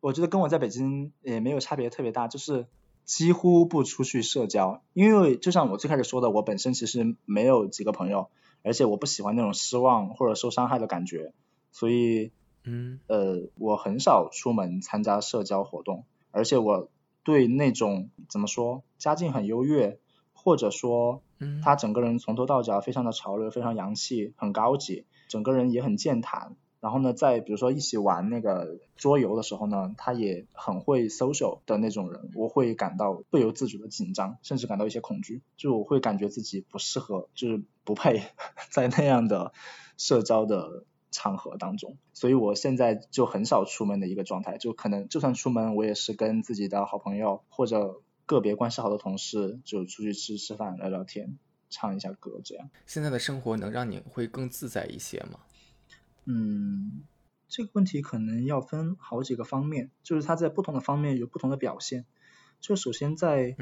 [0.00, 2.66] 我觉得跟我在北京也没有差别特别大，就是。
[3.04, 8.28] 几乎不出去社交，因为就像我最开始说的，我本身其实没有几个朋友，
[8.62, 11.32] 而且我不喜欢那种失望或者受伤害的感觉，
[11.70, 12.32] 所以，
[12.64, 16.88] 嗯，呃，我很少出门参加社交活动，而且我
[17.22, 19.98] 对那种怎么说，家境很优越，
[20.32, 21.22] 或者说，
[21.62, 26.56] 他整个人从头到脚非常的潮流，非常洋气，很高级，整个人也很健谈。
[26.84, 38.24] 然后呢，在比如说一起玩那个桌游的时候呢，他也很会 social 的那种人，我会感到不由自主的紧张，甚至感到一些恐惧，就我会感觉自己不适合，就是不配
[38.70, 39.54] 在那样的
[39.96, 51.38] 社交的场合当中，所以我现在就很少出门的一个状态，就可能就算出门，我也是跟自己的好朋友或者个别关系好的同事就出去吃吃饭、聊聊天、
[51.70, 52.68] 唱一下歌这样。
[52.84, 55.40] 现在的生活能让你会更自在一些吗？
[56.24, 57.04] 嗯，
[57.48, 62.04] 这个问题可能要分好几个方面，就是它在不同的方面有不同的表现。
[62.60, 63.56] 就首先在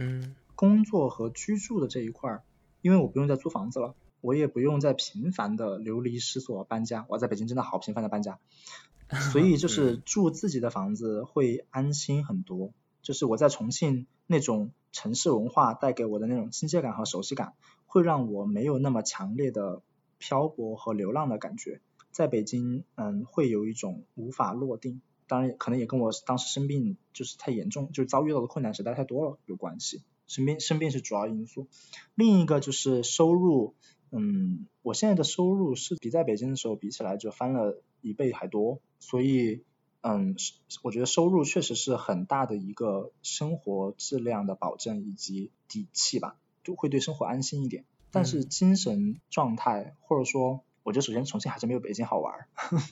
[0.54, 2.44] 工作和居住的这一块儿，
[2.82, 7.04] 因为我不用再租房子了，我也不用再频繁的流离失所搬家。
[7.08, 8.38] 我在北京真的好频繁的搬家，
[9.32, 12.72] 所以就是住自己的房子会安心很多。
[13.02, 17.54] 就是我在重庆那种城市文化带给我的那种亲切感和熟悉感，
[17.86, 19.82] 会让我没有那么强烈的
[20.18, 21.80] 漂泊和流浪的感觉。
[22.12, 30.02] 在北京，嗯，会有一种无法落定，当然可能也跟我当时生病就是太严重，就是遭遇到的困难实在太多了有关系。
[30.26, 31.66] 生病生病是主要因素，
[32.14, 33.74] 另一个就是收入，
[34.10, 39.64] 嗯，我现在的收入是比在北京的时候比起来就翻了一倍还多，所以，
[40.02, 40.36] 嗯，
[40.82, 47.84] 我觉得收入确实是很大的一个生活质量的保证以及底气吧，就会对生活安心一点。
[48.10, 50.62] 但是精神状态或者说。
[50.82, 52.46] 我觉得首先重庆还是没有北京好玩，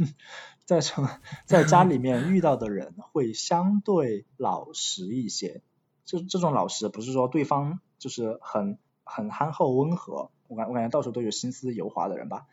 [0.65, 1.09] 在城
[1.45, 5.63] 在家里面遇到的人会相对老实一些，
[6.05, 12.47] 这这种老实不是说对方就是很很憨厚温和，我感我感觉到处都有心思油滑的人吧，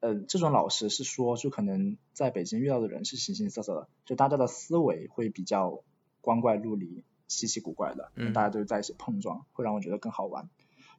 [0.00, 5.82] 呃，这种老实是说就可能在北京遇到的人是形形色色的，就大家的思维会比较
[6.20, 8.32] 光怪陆离，稀奇古怪的，嗯。
[8.32, 10.50] 大家都在一起碰撞，会让我觉得更好玩。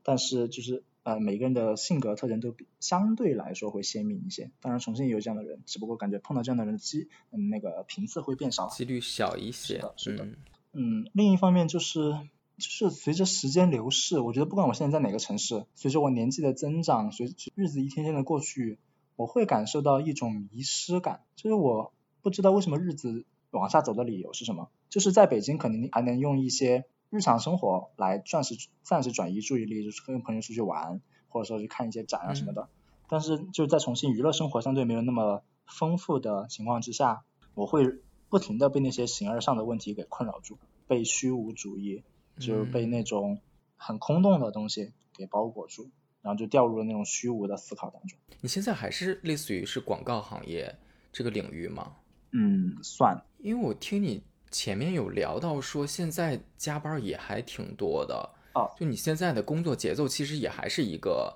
[0.03, 4.51] 但是就是呃每个人的性格特征都比相对来说会鲜明一些。
[4.61, 8.67] 当然重庆也有这样的人，只不过感觉碰到这样的人机嗯那个频次会变少。
[8.67, 9.75] 几率小一些。
[9.75, 10.35] 是的是的嗯
[10.75, 12.13] 嗯，另一方面就是
[12.57, 18.79] 就是随着时间流逝，我觉得不管我现在在哪个城市，随着我年纪的增长，随着日子一天天的过去，
[19.15, 24.69] 我会感受到一种迷失感，就是我不知道为什么日子往下走的理由是什么。
[24.89, 30.99] 就是在北京，可能还能用一些日常生活来暂时暂时转移注意力，就是跟朋友出去玩，
[31.29, 32.69] 或者说去看一些展啊什么的。
[33.07, 37.99] 但是就在重庆娱乐生活相对没有那么丰富的情况之下，我会
[38.29, 40.57] 不停的被那些形而上的问题给困扰住，
[40.87, 42.01] 被虚无主义，
[42.39, 43.37] 就是被那种
[43.77, 45.91] 很空洞的东西给包裹住，
[46.23, 48.17] 然后就掉入了那种虚无的思考当中。
[48.41, 50.75] 你现在还是类似于是广告行业
[51.11, 51.97] 这个领域吗？
[52.31, 54.23] 嗯，算，因为我听你
[54.53, 58.29] 前面有聊到说，现在加班也还挺多的。
[58.53, 61.35] 哦，就你现在的工作节奏其实也还是一个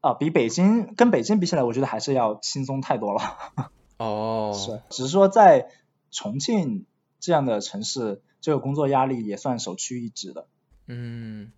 [0.00, 3.70] 啊，比北京跟北京比起来，我觉得还是要轻松太多了。
[3.98, 5.70] 哦，是，只是说在
[6.10, 6.84] 重庆
[7.20, 10.48] 这样的城市，这个工作压力也算首屈一指的。
[10.88, 11.52] 嗯，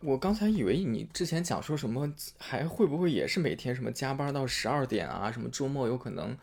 [0.00, 6.36] 我刚才以为你之前讲说什么，还会不会也是每天什么加班到十二点啊，什么周末有可能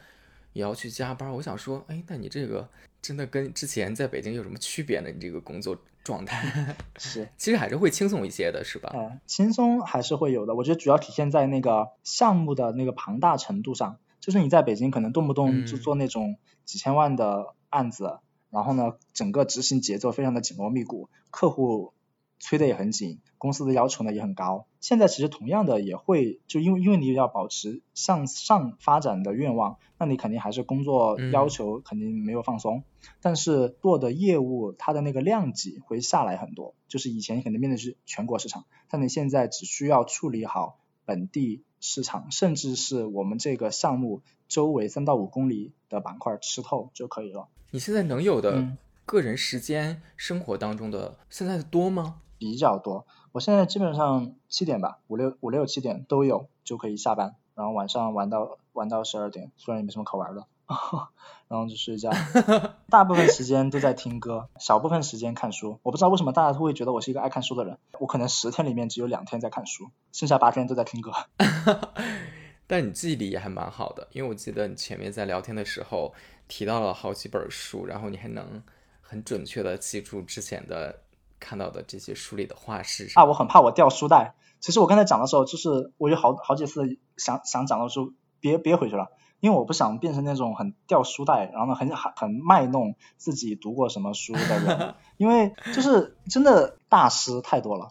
[0.53, 1.32] 也要去加班？
[1.32, 2.69] 我想说，哎，那你这个
[3.02, 5.10] 真的跟之前在北京有什么区别呢？
[5.10, 8.91] 你这个工作状态 是， 其实还是会轻松一些的，是吧？
[8.95, 10.56] 嗯，轻松还是会有的。
[10.56, 21.93] 我觉得主要体现在那个项目的那个庞大程度上，就是你在北京可能动不动就嗯做那种几千万的案子，然后呢，整个执行节奏非常的紧锣密鼓，客户
[22.41, 24.65] 催的也很紧，公司的要求呢也很高。
[24.81, 32.83] 现在其实同样的也会，就因为因为你要保持向上发展的愿望，那你肯定还是工作嗯要求肯定没有放松，
[33.21, 36.73] 但是做的业务它的那个量级会下来很多。
[36.87, 47.47] 就是以前你可能面对是全国市场，但你现在只需要处理好本地市场，甚至是我们这个项目周围三到五公里的板块吃透就可以了。
[47.69, 52.21] 你现在能有的嗯个人时间、生活当中的现在的多吗？
[52.41, 53.05] 比较多。
[53.33, 60.47] 我现在基本上七点吧，五六五六七点都有就可以下班，然后晚上玩到玩到十二点，虽然也没什么可玩的，
[61.47, 62.09] 然后就睡觉。
[62.89, 65.77] 大部分时间都在听歌，小部分时间看书。
[65.83, 71.11] 我不知道为什么大家都会觉得我是一个爱看书的人，我可能十天里面只有两天在看书，剩下八天都在听歌。
[72.65, 76.13] 但你记忆力也还蛮好的，因为我记得你前面在聊天的时候
[76.47, 78.63] 提到了好几本书，然后你还能
[79.01, 81.01] 很准确的记住之前的
[81.41, 84.35] 看到的这些书里的话是啊，我很怕我掉书袋。
[84.61, 89.07] 其实我刚才讲的时候，就是我有好好几次想想讲的时候憋憋回去了，
[89.39, 97.89] 因为我不想变成那种很掉书袋，然后呢很很很卖弄自己读过什么书的人， 因为就是真的大师太多了，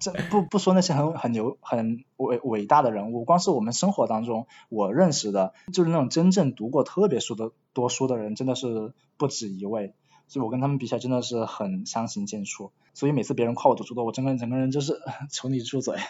[0.00, 9.94] 这不不说那些很很牛很伟伟大的人物，光是我们生活当中我认识的，就是那种真正读过特别书的多书的人，真的是不止一位。
[10.28, 15.00] 所以我跟他们比起来真的是很相形见绌，所以每次别人夸我读书多，我整个人整个人就是
[15.32, 15.96] 求你住嘴。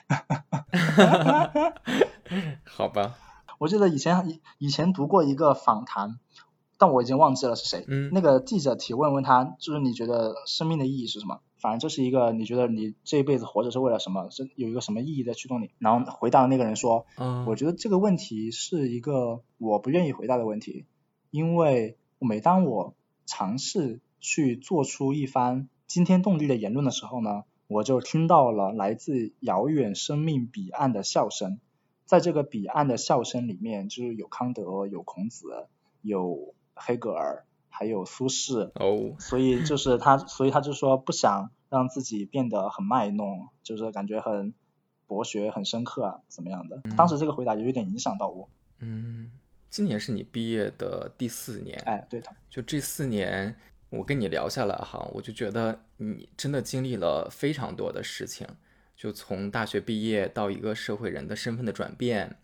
[2.65, 3.17] 好吧，
[3.59, 6.19] 我记得以前以以前读过一个访谈，
[6.77, 7.85] 但我已经忘记了是谁。
[7.89, 11.41] 嗯那个记者提问问他，就是你觉得生命的意义是什么？
[11.59, 14.29] 反正就是一个你觉得你这一辈子活着是为了什么？
[14.31, 15.71] 是有一个什么意义在驱动你？
[15.79, 20.85] 然后回答的那个人说，嗯，我觉得这个问题是一个我不愿意回答的问题，
[21.31, 22.95] 因为每当我
[23.27, 31.61] 尝试去做出一番惊天动地的言论的时候呢，我就听到了来自遥远生命彼岸的笑声。
[32.05, 35.67] 在这个彼岸的笑声里面，就是有康德，有孔子，
[36.01, 44.55] 有黑格尔，还有苏轼，哦，所以就是他，所以他就说不想让自己变得很卖弄，就是感觉很
[45.07, 46.81] 博学、很深刻啊，怎么样的？
[46.97, 48.49] 当时这个回答就有点影响到我。
[48.79, 49.31] 嗯，
[49.69, 53.55] 今年是你毕业的第四年，哎，对的，就这四年，
[53.91, 58.47] 我跟你聊下来哈，我就觉得你真的经历了非常多的事情，
[58.95, 62.37] 就从大学毕业到一个社会人的身份的转变，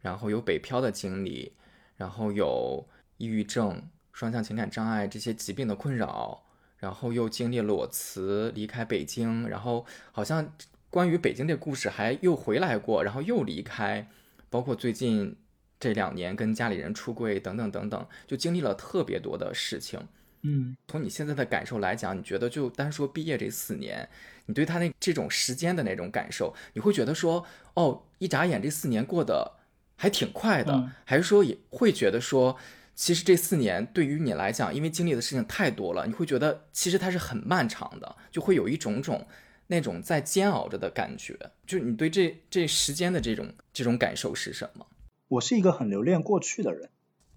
[0.00, 1.52] 然后有北漂的经历，
[1.96, 2.88] 然后有
[3.18, 6.44] 抑郁症、双向情感障碍这些疾病的困扰，
[6.78, 10.54] 然后又经历裸辞离开北京，然后好像
[10.88, 14.08] 关于北京这故事还又回来过，然后又离开，
[14.48, 15.36] 包括最近
[15.78, 20.00] 这两年跟家里人出柜等等等等，就经历了特别多的事情。
[20.42, 24.08] 嗯，从你现在的感受来讲，你觉得就单说毕业这四年，
[24.46, 29.56] 你对他那这种时间的那种感受，你会觉得说，哦，一眨眼这四年过得
[29.96, 32.56] 还挺快的，嗯还是说也会觉得说，
[32.94, 39.26] 其实这四年对于你来讲，因为经历的事情太多了，你会觉得其实它是很漫长的，就会有一种种
[39.66, 41.36] 那种在煎熬着的感觉。
[41.66, 44.86] 就你对这这时间的这种这种感受是什么？
[45.28, 46.90] 我是一个很留恋过去的人。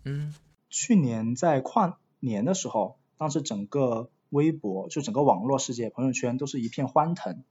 [0.05, 0.35] 嗯，
[0.69, 7.43] 去年在跨年的时候，当时整个微博就整个网络世界朋友圈都是一片欢腾，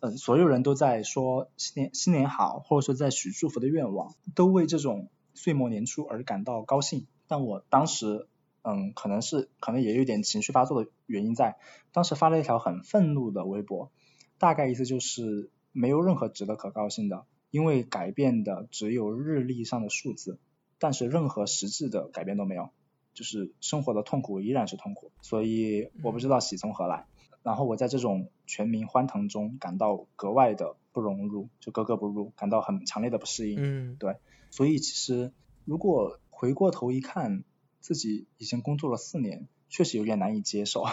[0.00, 7.06] 嗯，所有人都在说新年新年好，或者说在许祝福的愿望，都为这种岁末年初而感到高兴。
[7.28, 8.28] 但我当时，
[8.62, 11.56] 嗯，可能是可能也有点情绪发作的原因在，
[11.92, 13.90] 当时发了一条很愤怒的微博，
[14.38, 20.38] 大概意思就是没有任何值得可高兴的，因为改变的只有日历上的数字，
[20.78, 22.70] 但是任何实质的改变都没有，
[23.16, 27.06] 就是生活的痛苦依然是痛苦，所以我不知道喜从何来。
[27.42, 33.56] 然后我在这种全民欢腾中感到格外的不融入，就格格不入，感到很强烈的不适应。
[33.58, 34.16] 嗯，对，
[34.50, 35.32] 所以其实
[35.64, 37.44] 如果回过头一看，
[37.80, 40.84] 自己已经工作了四年，确实有点难以接受。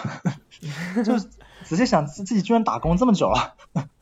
[1.04, 1.28] 就是
[1.66, 3.58] 仔细想，自自己居然打工这么久了，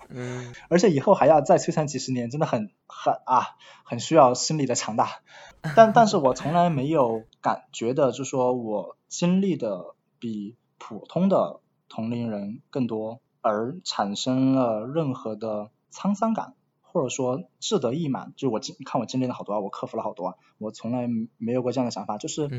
[0.09, 3.55] 嗯， 而且以后还要再摧残几十年，真的很很啊，
[3.85, 5.21] 很需要心理的强大。
[5.75, 11.59] 但但是我从来没有感觉的，就说我经历的比普通的
[11.89, 16.55] 同龄人更多，而产生了任何的沧桑感。
[16.93, 21.07] 或者说志得意满，就是我经看我经历了好多啊，我克服了好多啊，我从来
[21.37, 22.49] 没有过这样的想法，就是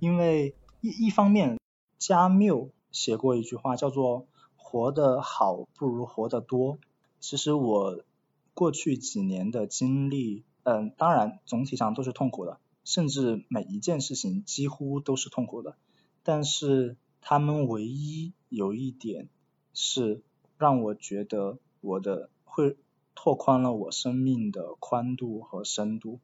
[0.00, 1.58] 因为一一方面，
[1.98, 6.78] 加缪写过一句话叫做活得好不如活得多。
[7.20, 8.00] 其实我
[8.54, 15.76] 过去几年的经历，嗯，当然总体上都是痛苦的，甚至每一件事情几乎都是痛苦的，
[16.22, 19.28] 但是他们唯一有一点
[19.74, 20.22] 是
[20.58, 22.76] 让我觉得我的会。
[23.14, 26.18] 拓宽了我生命的宽度和深度。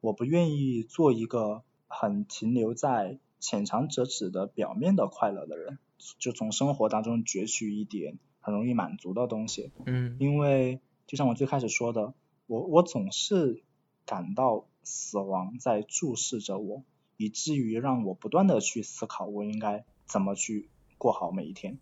[0.00, 5.78] 我不愿意做一个很停留在浅尝辄止的表面的快乐的人，
[6.18, 9.72] 就从生活当中攫取一点很容易满足的东西。
[9.84, 10.16] 嗯。
[10.20, 12.14] 因为就像我最开始说的，
[12.46, 13.62] 我我总是
[14.08, 16.82] 感到死亡在注视着我，
[17.18, 21.78] 以至于让我不断的去思考我应该怎么去过好每一天。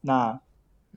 [0.00, 0.42] 那，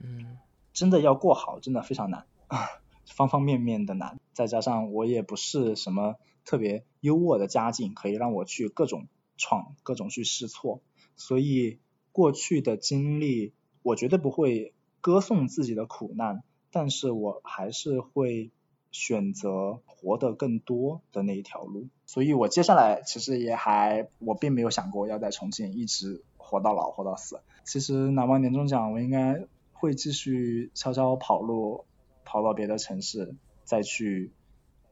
[0.01, 0.39] 嗯，
[0.73, 2.25] 真的要过好，真的非常难。
[3.05, 6.15] 方方面面的难，再加上我也不是什么
[6.45, 9.07] 特别优渥的家境，可以让我去各种
[9.37, 10.81] 闯、各种去试错，
[11.15, 11.77] 所以
[12.11, 13.53] 过去的经历，
[13.83, 18.49] 我绝对不会歌颂自己的苦难，但是我还是会
[18.91, 21.87] 选择活得更多的那一条路。
[22.05, 27.41] 所以我接下来其实也还，我并没有想过要在重庆一直活到老、活到死。
[27.63, 31.85] 其实拿完年终奖，我应该会继续悄悄跑路。
[32.23, 33.35] 跑到别的城市，
[33.65, 34.31] 再去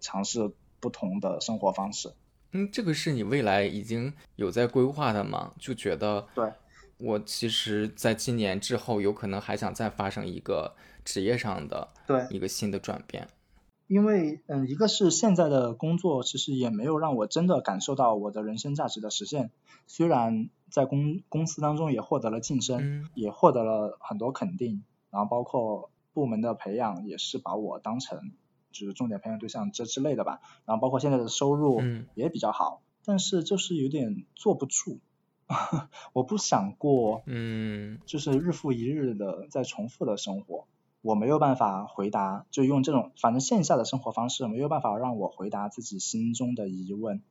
[0.01, 2.11] 尝试不同的生活方式。
[2.51, 5.53] 嗯，这个是你未来已经有在规划的吗？
[5.57, 6.51] 就觉得，对，
[6.97, 10.75] 我其实在今年之后，有可能还想再发生一个
[11.05, 13.25] 职业上的对一个新的转变。
[13.89, 19.51] 因为，嗯，一个是现在的工作，其实也没有让我真的感受到我的人生价值的实现。
[19.87, 22.79] 虽然在公公司当中也获得了晋升，
[23.15, 25.89] 也获得了很多肯定，然后包括。
[26.11, 28.31] 部门的培养也是把我当成
[28.71, 31.81] 就是重点培养对象这之类的吧，然后包括现在的收入
[32.15, 34.99] 也比较好，但是就是有点坐不住，
[36.11, 40.65] 我不想过，嗯，就是日复一日的在重复的生活，
[41.01, 47.21] 我没有办法回答，就用这种反正线下的生活方式没有办法让我回答自己心中的疑问，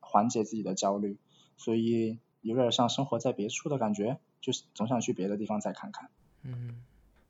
[0.00, 1.18] 缓解自己的焦虑，
[1.56, 6.10] 所以有点像生活在别处的感觉，就是总想去别的地方再看看。
[6.42, 6.82] 嗯，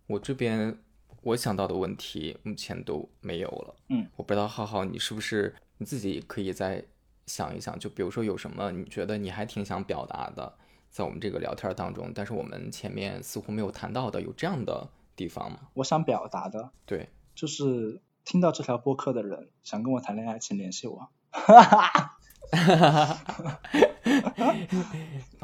[0.07, 0.79] 我这边。
[1.23, 3.75] 我想到的问题目前都没有了。
[3.89, 6.83] 嗯，我不知道浩浩你是不是你自己可以再
[7.27, 10.55] 想一想，就比如说有什么你觉得你还挺想表达的，
[10.91, 14.89] 在我们这个聊天当中，但是我们前面似乎没有谈到的，有这样的
[15.19, 15.59] 地方吗？
[15.75, 21.09] 我想表达的，对，就是听到这条播客的人想跟我谈恋爱，请联系我。
[21.31, 22.05] 哈哈哈
[22.53, 24.55] 哈哈！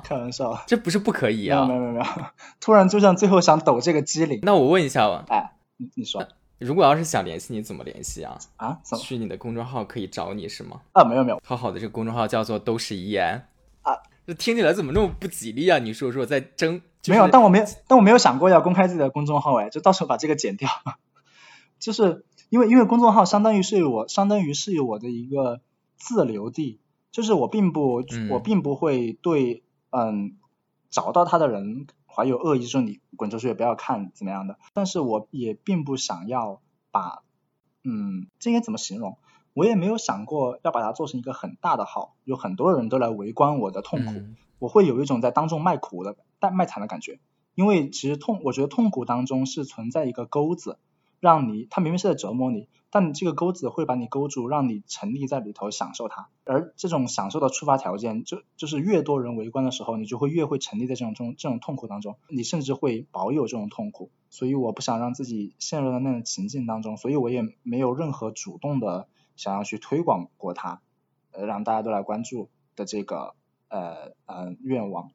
[0.03, 1.67] 开玩笑，这不是不可以啊！
[1.67, 2.07] 没有没有没有，
[2.61, 4.39] 突然就像最后想抖这个机灵。
[4.43, 5.51] 那我问一下吧，哎。
[5.97, 6.25] 你说，
[6.59, 8.39] 如果要是想联系你，怎么联系啊？
[8.57, 8.79] 啊？
[8.97, 10.81] 去你的公众号可以找你是吗？
[10.93, 13.49] 啊，没有没有，好好的这个公众号叫做都是遗言
[13.83, 13.93] 啊，
[14.25, 15.79] 这听起来怎么那么不吉利啊？
[15.79, 16.41] 你说说，在
[17.05, 17.15] 争？
[17.15, 20.69] 没有，但我没有，但我没有想过要公开自己的公众号，哎，就到时候把这个剪掉。
[21.79, 25.61] 就是因为因为公众号相当于是我相当于是我的一个
[25.97, 26.81] 自留地，
[27.13, 30.37] 就是我并不我并不会对嗯
[30.91, 31.87] 找到他的人。
[32.17, 36.61] 怀有恶意说你滚出去也不要看怎么样的，但是我也并不想要
[36.93, 37.25] 把，
[37.83, 39.19] 嗯，这应该怎么形容？
[39.53, 46.15] 我也没有想过要把它做成一个很大的号，有很多人都来围观我的痛苦，嗯我会有一种在当众卖苦的、
[46.45, 47.21] 但卖惨的感觉。
[47.55, 50.77] 因为其实痛，我觉得痛苦当中是存在一个钩子，
[51.21, 56.29] 让你，它明明是在折磨你，但这个钩子会把你勾住，让你沉溺在里头享受它。
[56.45, 64.11] 而这种享受的触发条件，就就是越多人围观的时候，你就会越会沉溺在这种这种这种痛苦当中，你甚至会保有这种痛苦。
[64.29, 70.83] 所以我不想让自己陷入到那种情境当中，所以我也没有任何主动的想要去推广过它，
[71.31, 73.35] 呃，让大家都来关注的这个
[73.69, 75.13] 呃呃愿望。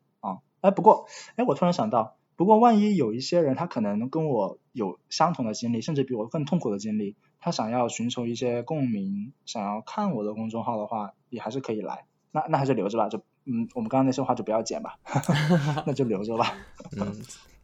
[0.61, 2.15] 哎，不过哎，我突然想到。
[2.35, 12.05] 不过，万一有一些人他可能跟我有相同的经历，甚至比我更痛苦的经历，他想要寻求一些共鸣，想要看我的公众号的话，也还是可以来。
[12.31, 14.97] 那那还是留着吧，就嗯，我们刚刚那些话就不要剪吧，
[15.85, 16.55] 那就留着吧。
[16.95, 17.13] 嗯，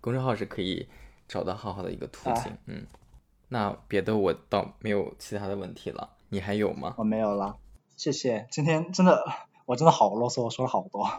[0.02, 0.86] 公众号是可以
[1.26, 2.52] 找到浩浩的一个途径。
[2.52, 2.86] 哎嗯，
[3.48, 6.96] 那别的我倒没有其他的问题了，你还有吗？
[6.98, 7.56] 我没有了，
[7.96, 8.46] 谢谢。
[8.52, 9.24] 今天真的。
[9.66, 11.10] 我真的好啰嗦，我说了好多。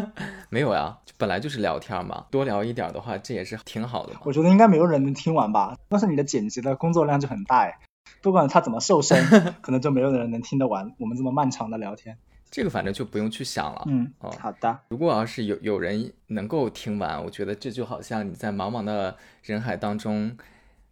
[0.48, 4.20] 没有呀，本来就是聊天嘛，多聊一点的话，这也是挺好的嘛。
[4.24, 7.78] 我觉得应该没有人能听完吧，但是你的剪辑的工作量就很大哎，
[8.22, 9.24] 不管他怎么瘦身，
[9.60, 12.16] 可能就没有人能听得完我们这么漫长的聊天。
[12.48, 13.82] 这个反正就不用去想了。
[13.86, 14.78] 嗯，哦，好的。
[14.88, 20.36] 如果要是有有人能够听完，我觉得这就好像你在茫茫的人海当中。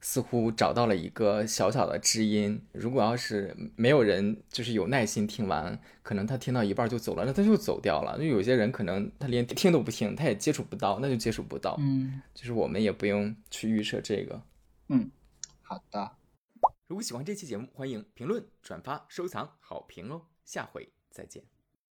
[0.05, 2.61] 似乎找到了一个小小的知音。
[2.73, 8.19] 如果要是没有人就是有耐心听完，可能他听到一半就走了，那他就走掉了。
[8.19, 11.75] 就有些人可能他连听都不听，他也接触不到，那就接触不到。
[11.79, 14.43] 嗯，就是我们也不用去预设这个。
[14.89, 15.11] 嗯，
[15.63, 16.13] 好的。
[16.87, 20.21] 如果喜欢这期节目，欢迎评论、转发、收藏、好评哦。
[20.45, 21.54] 下回再见。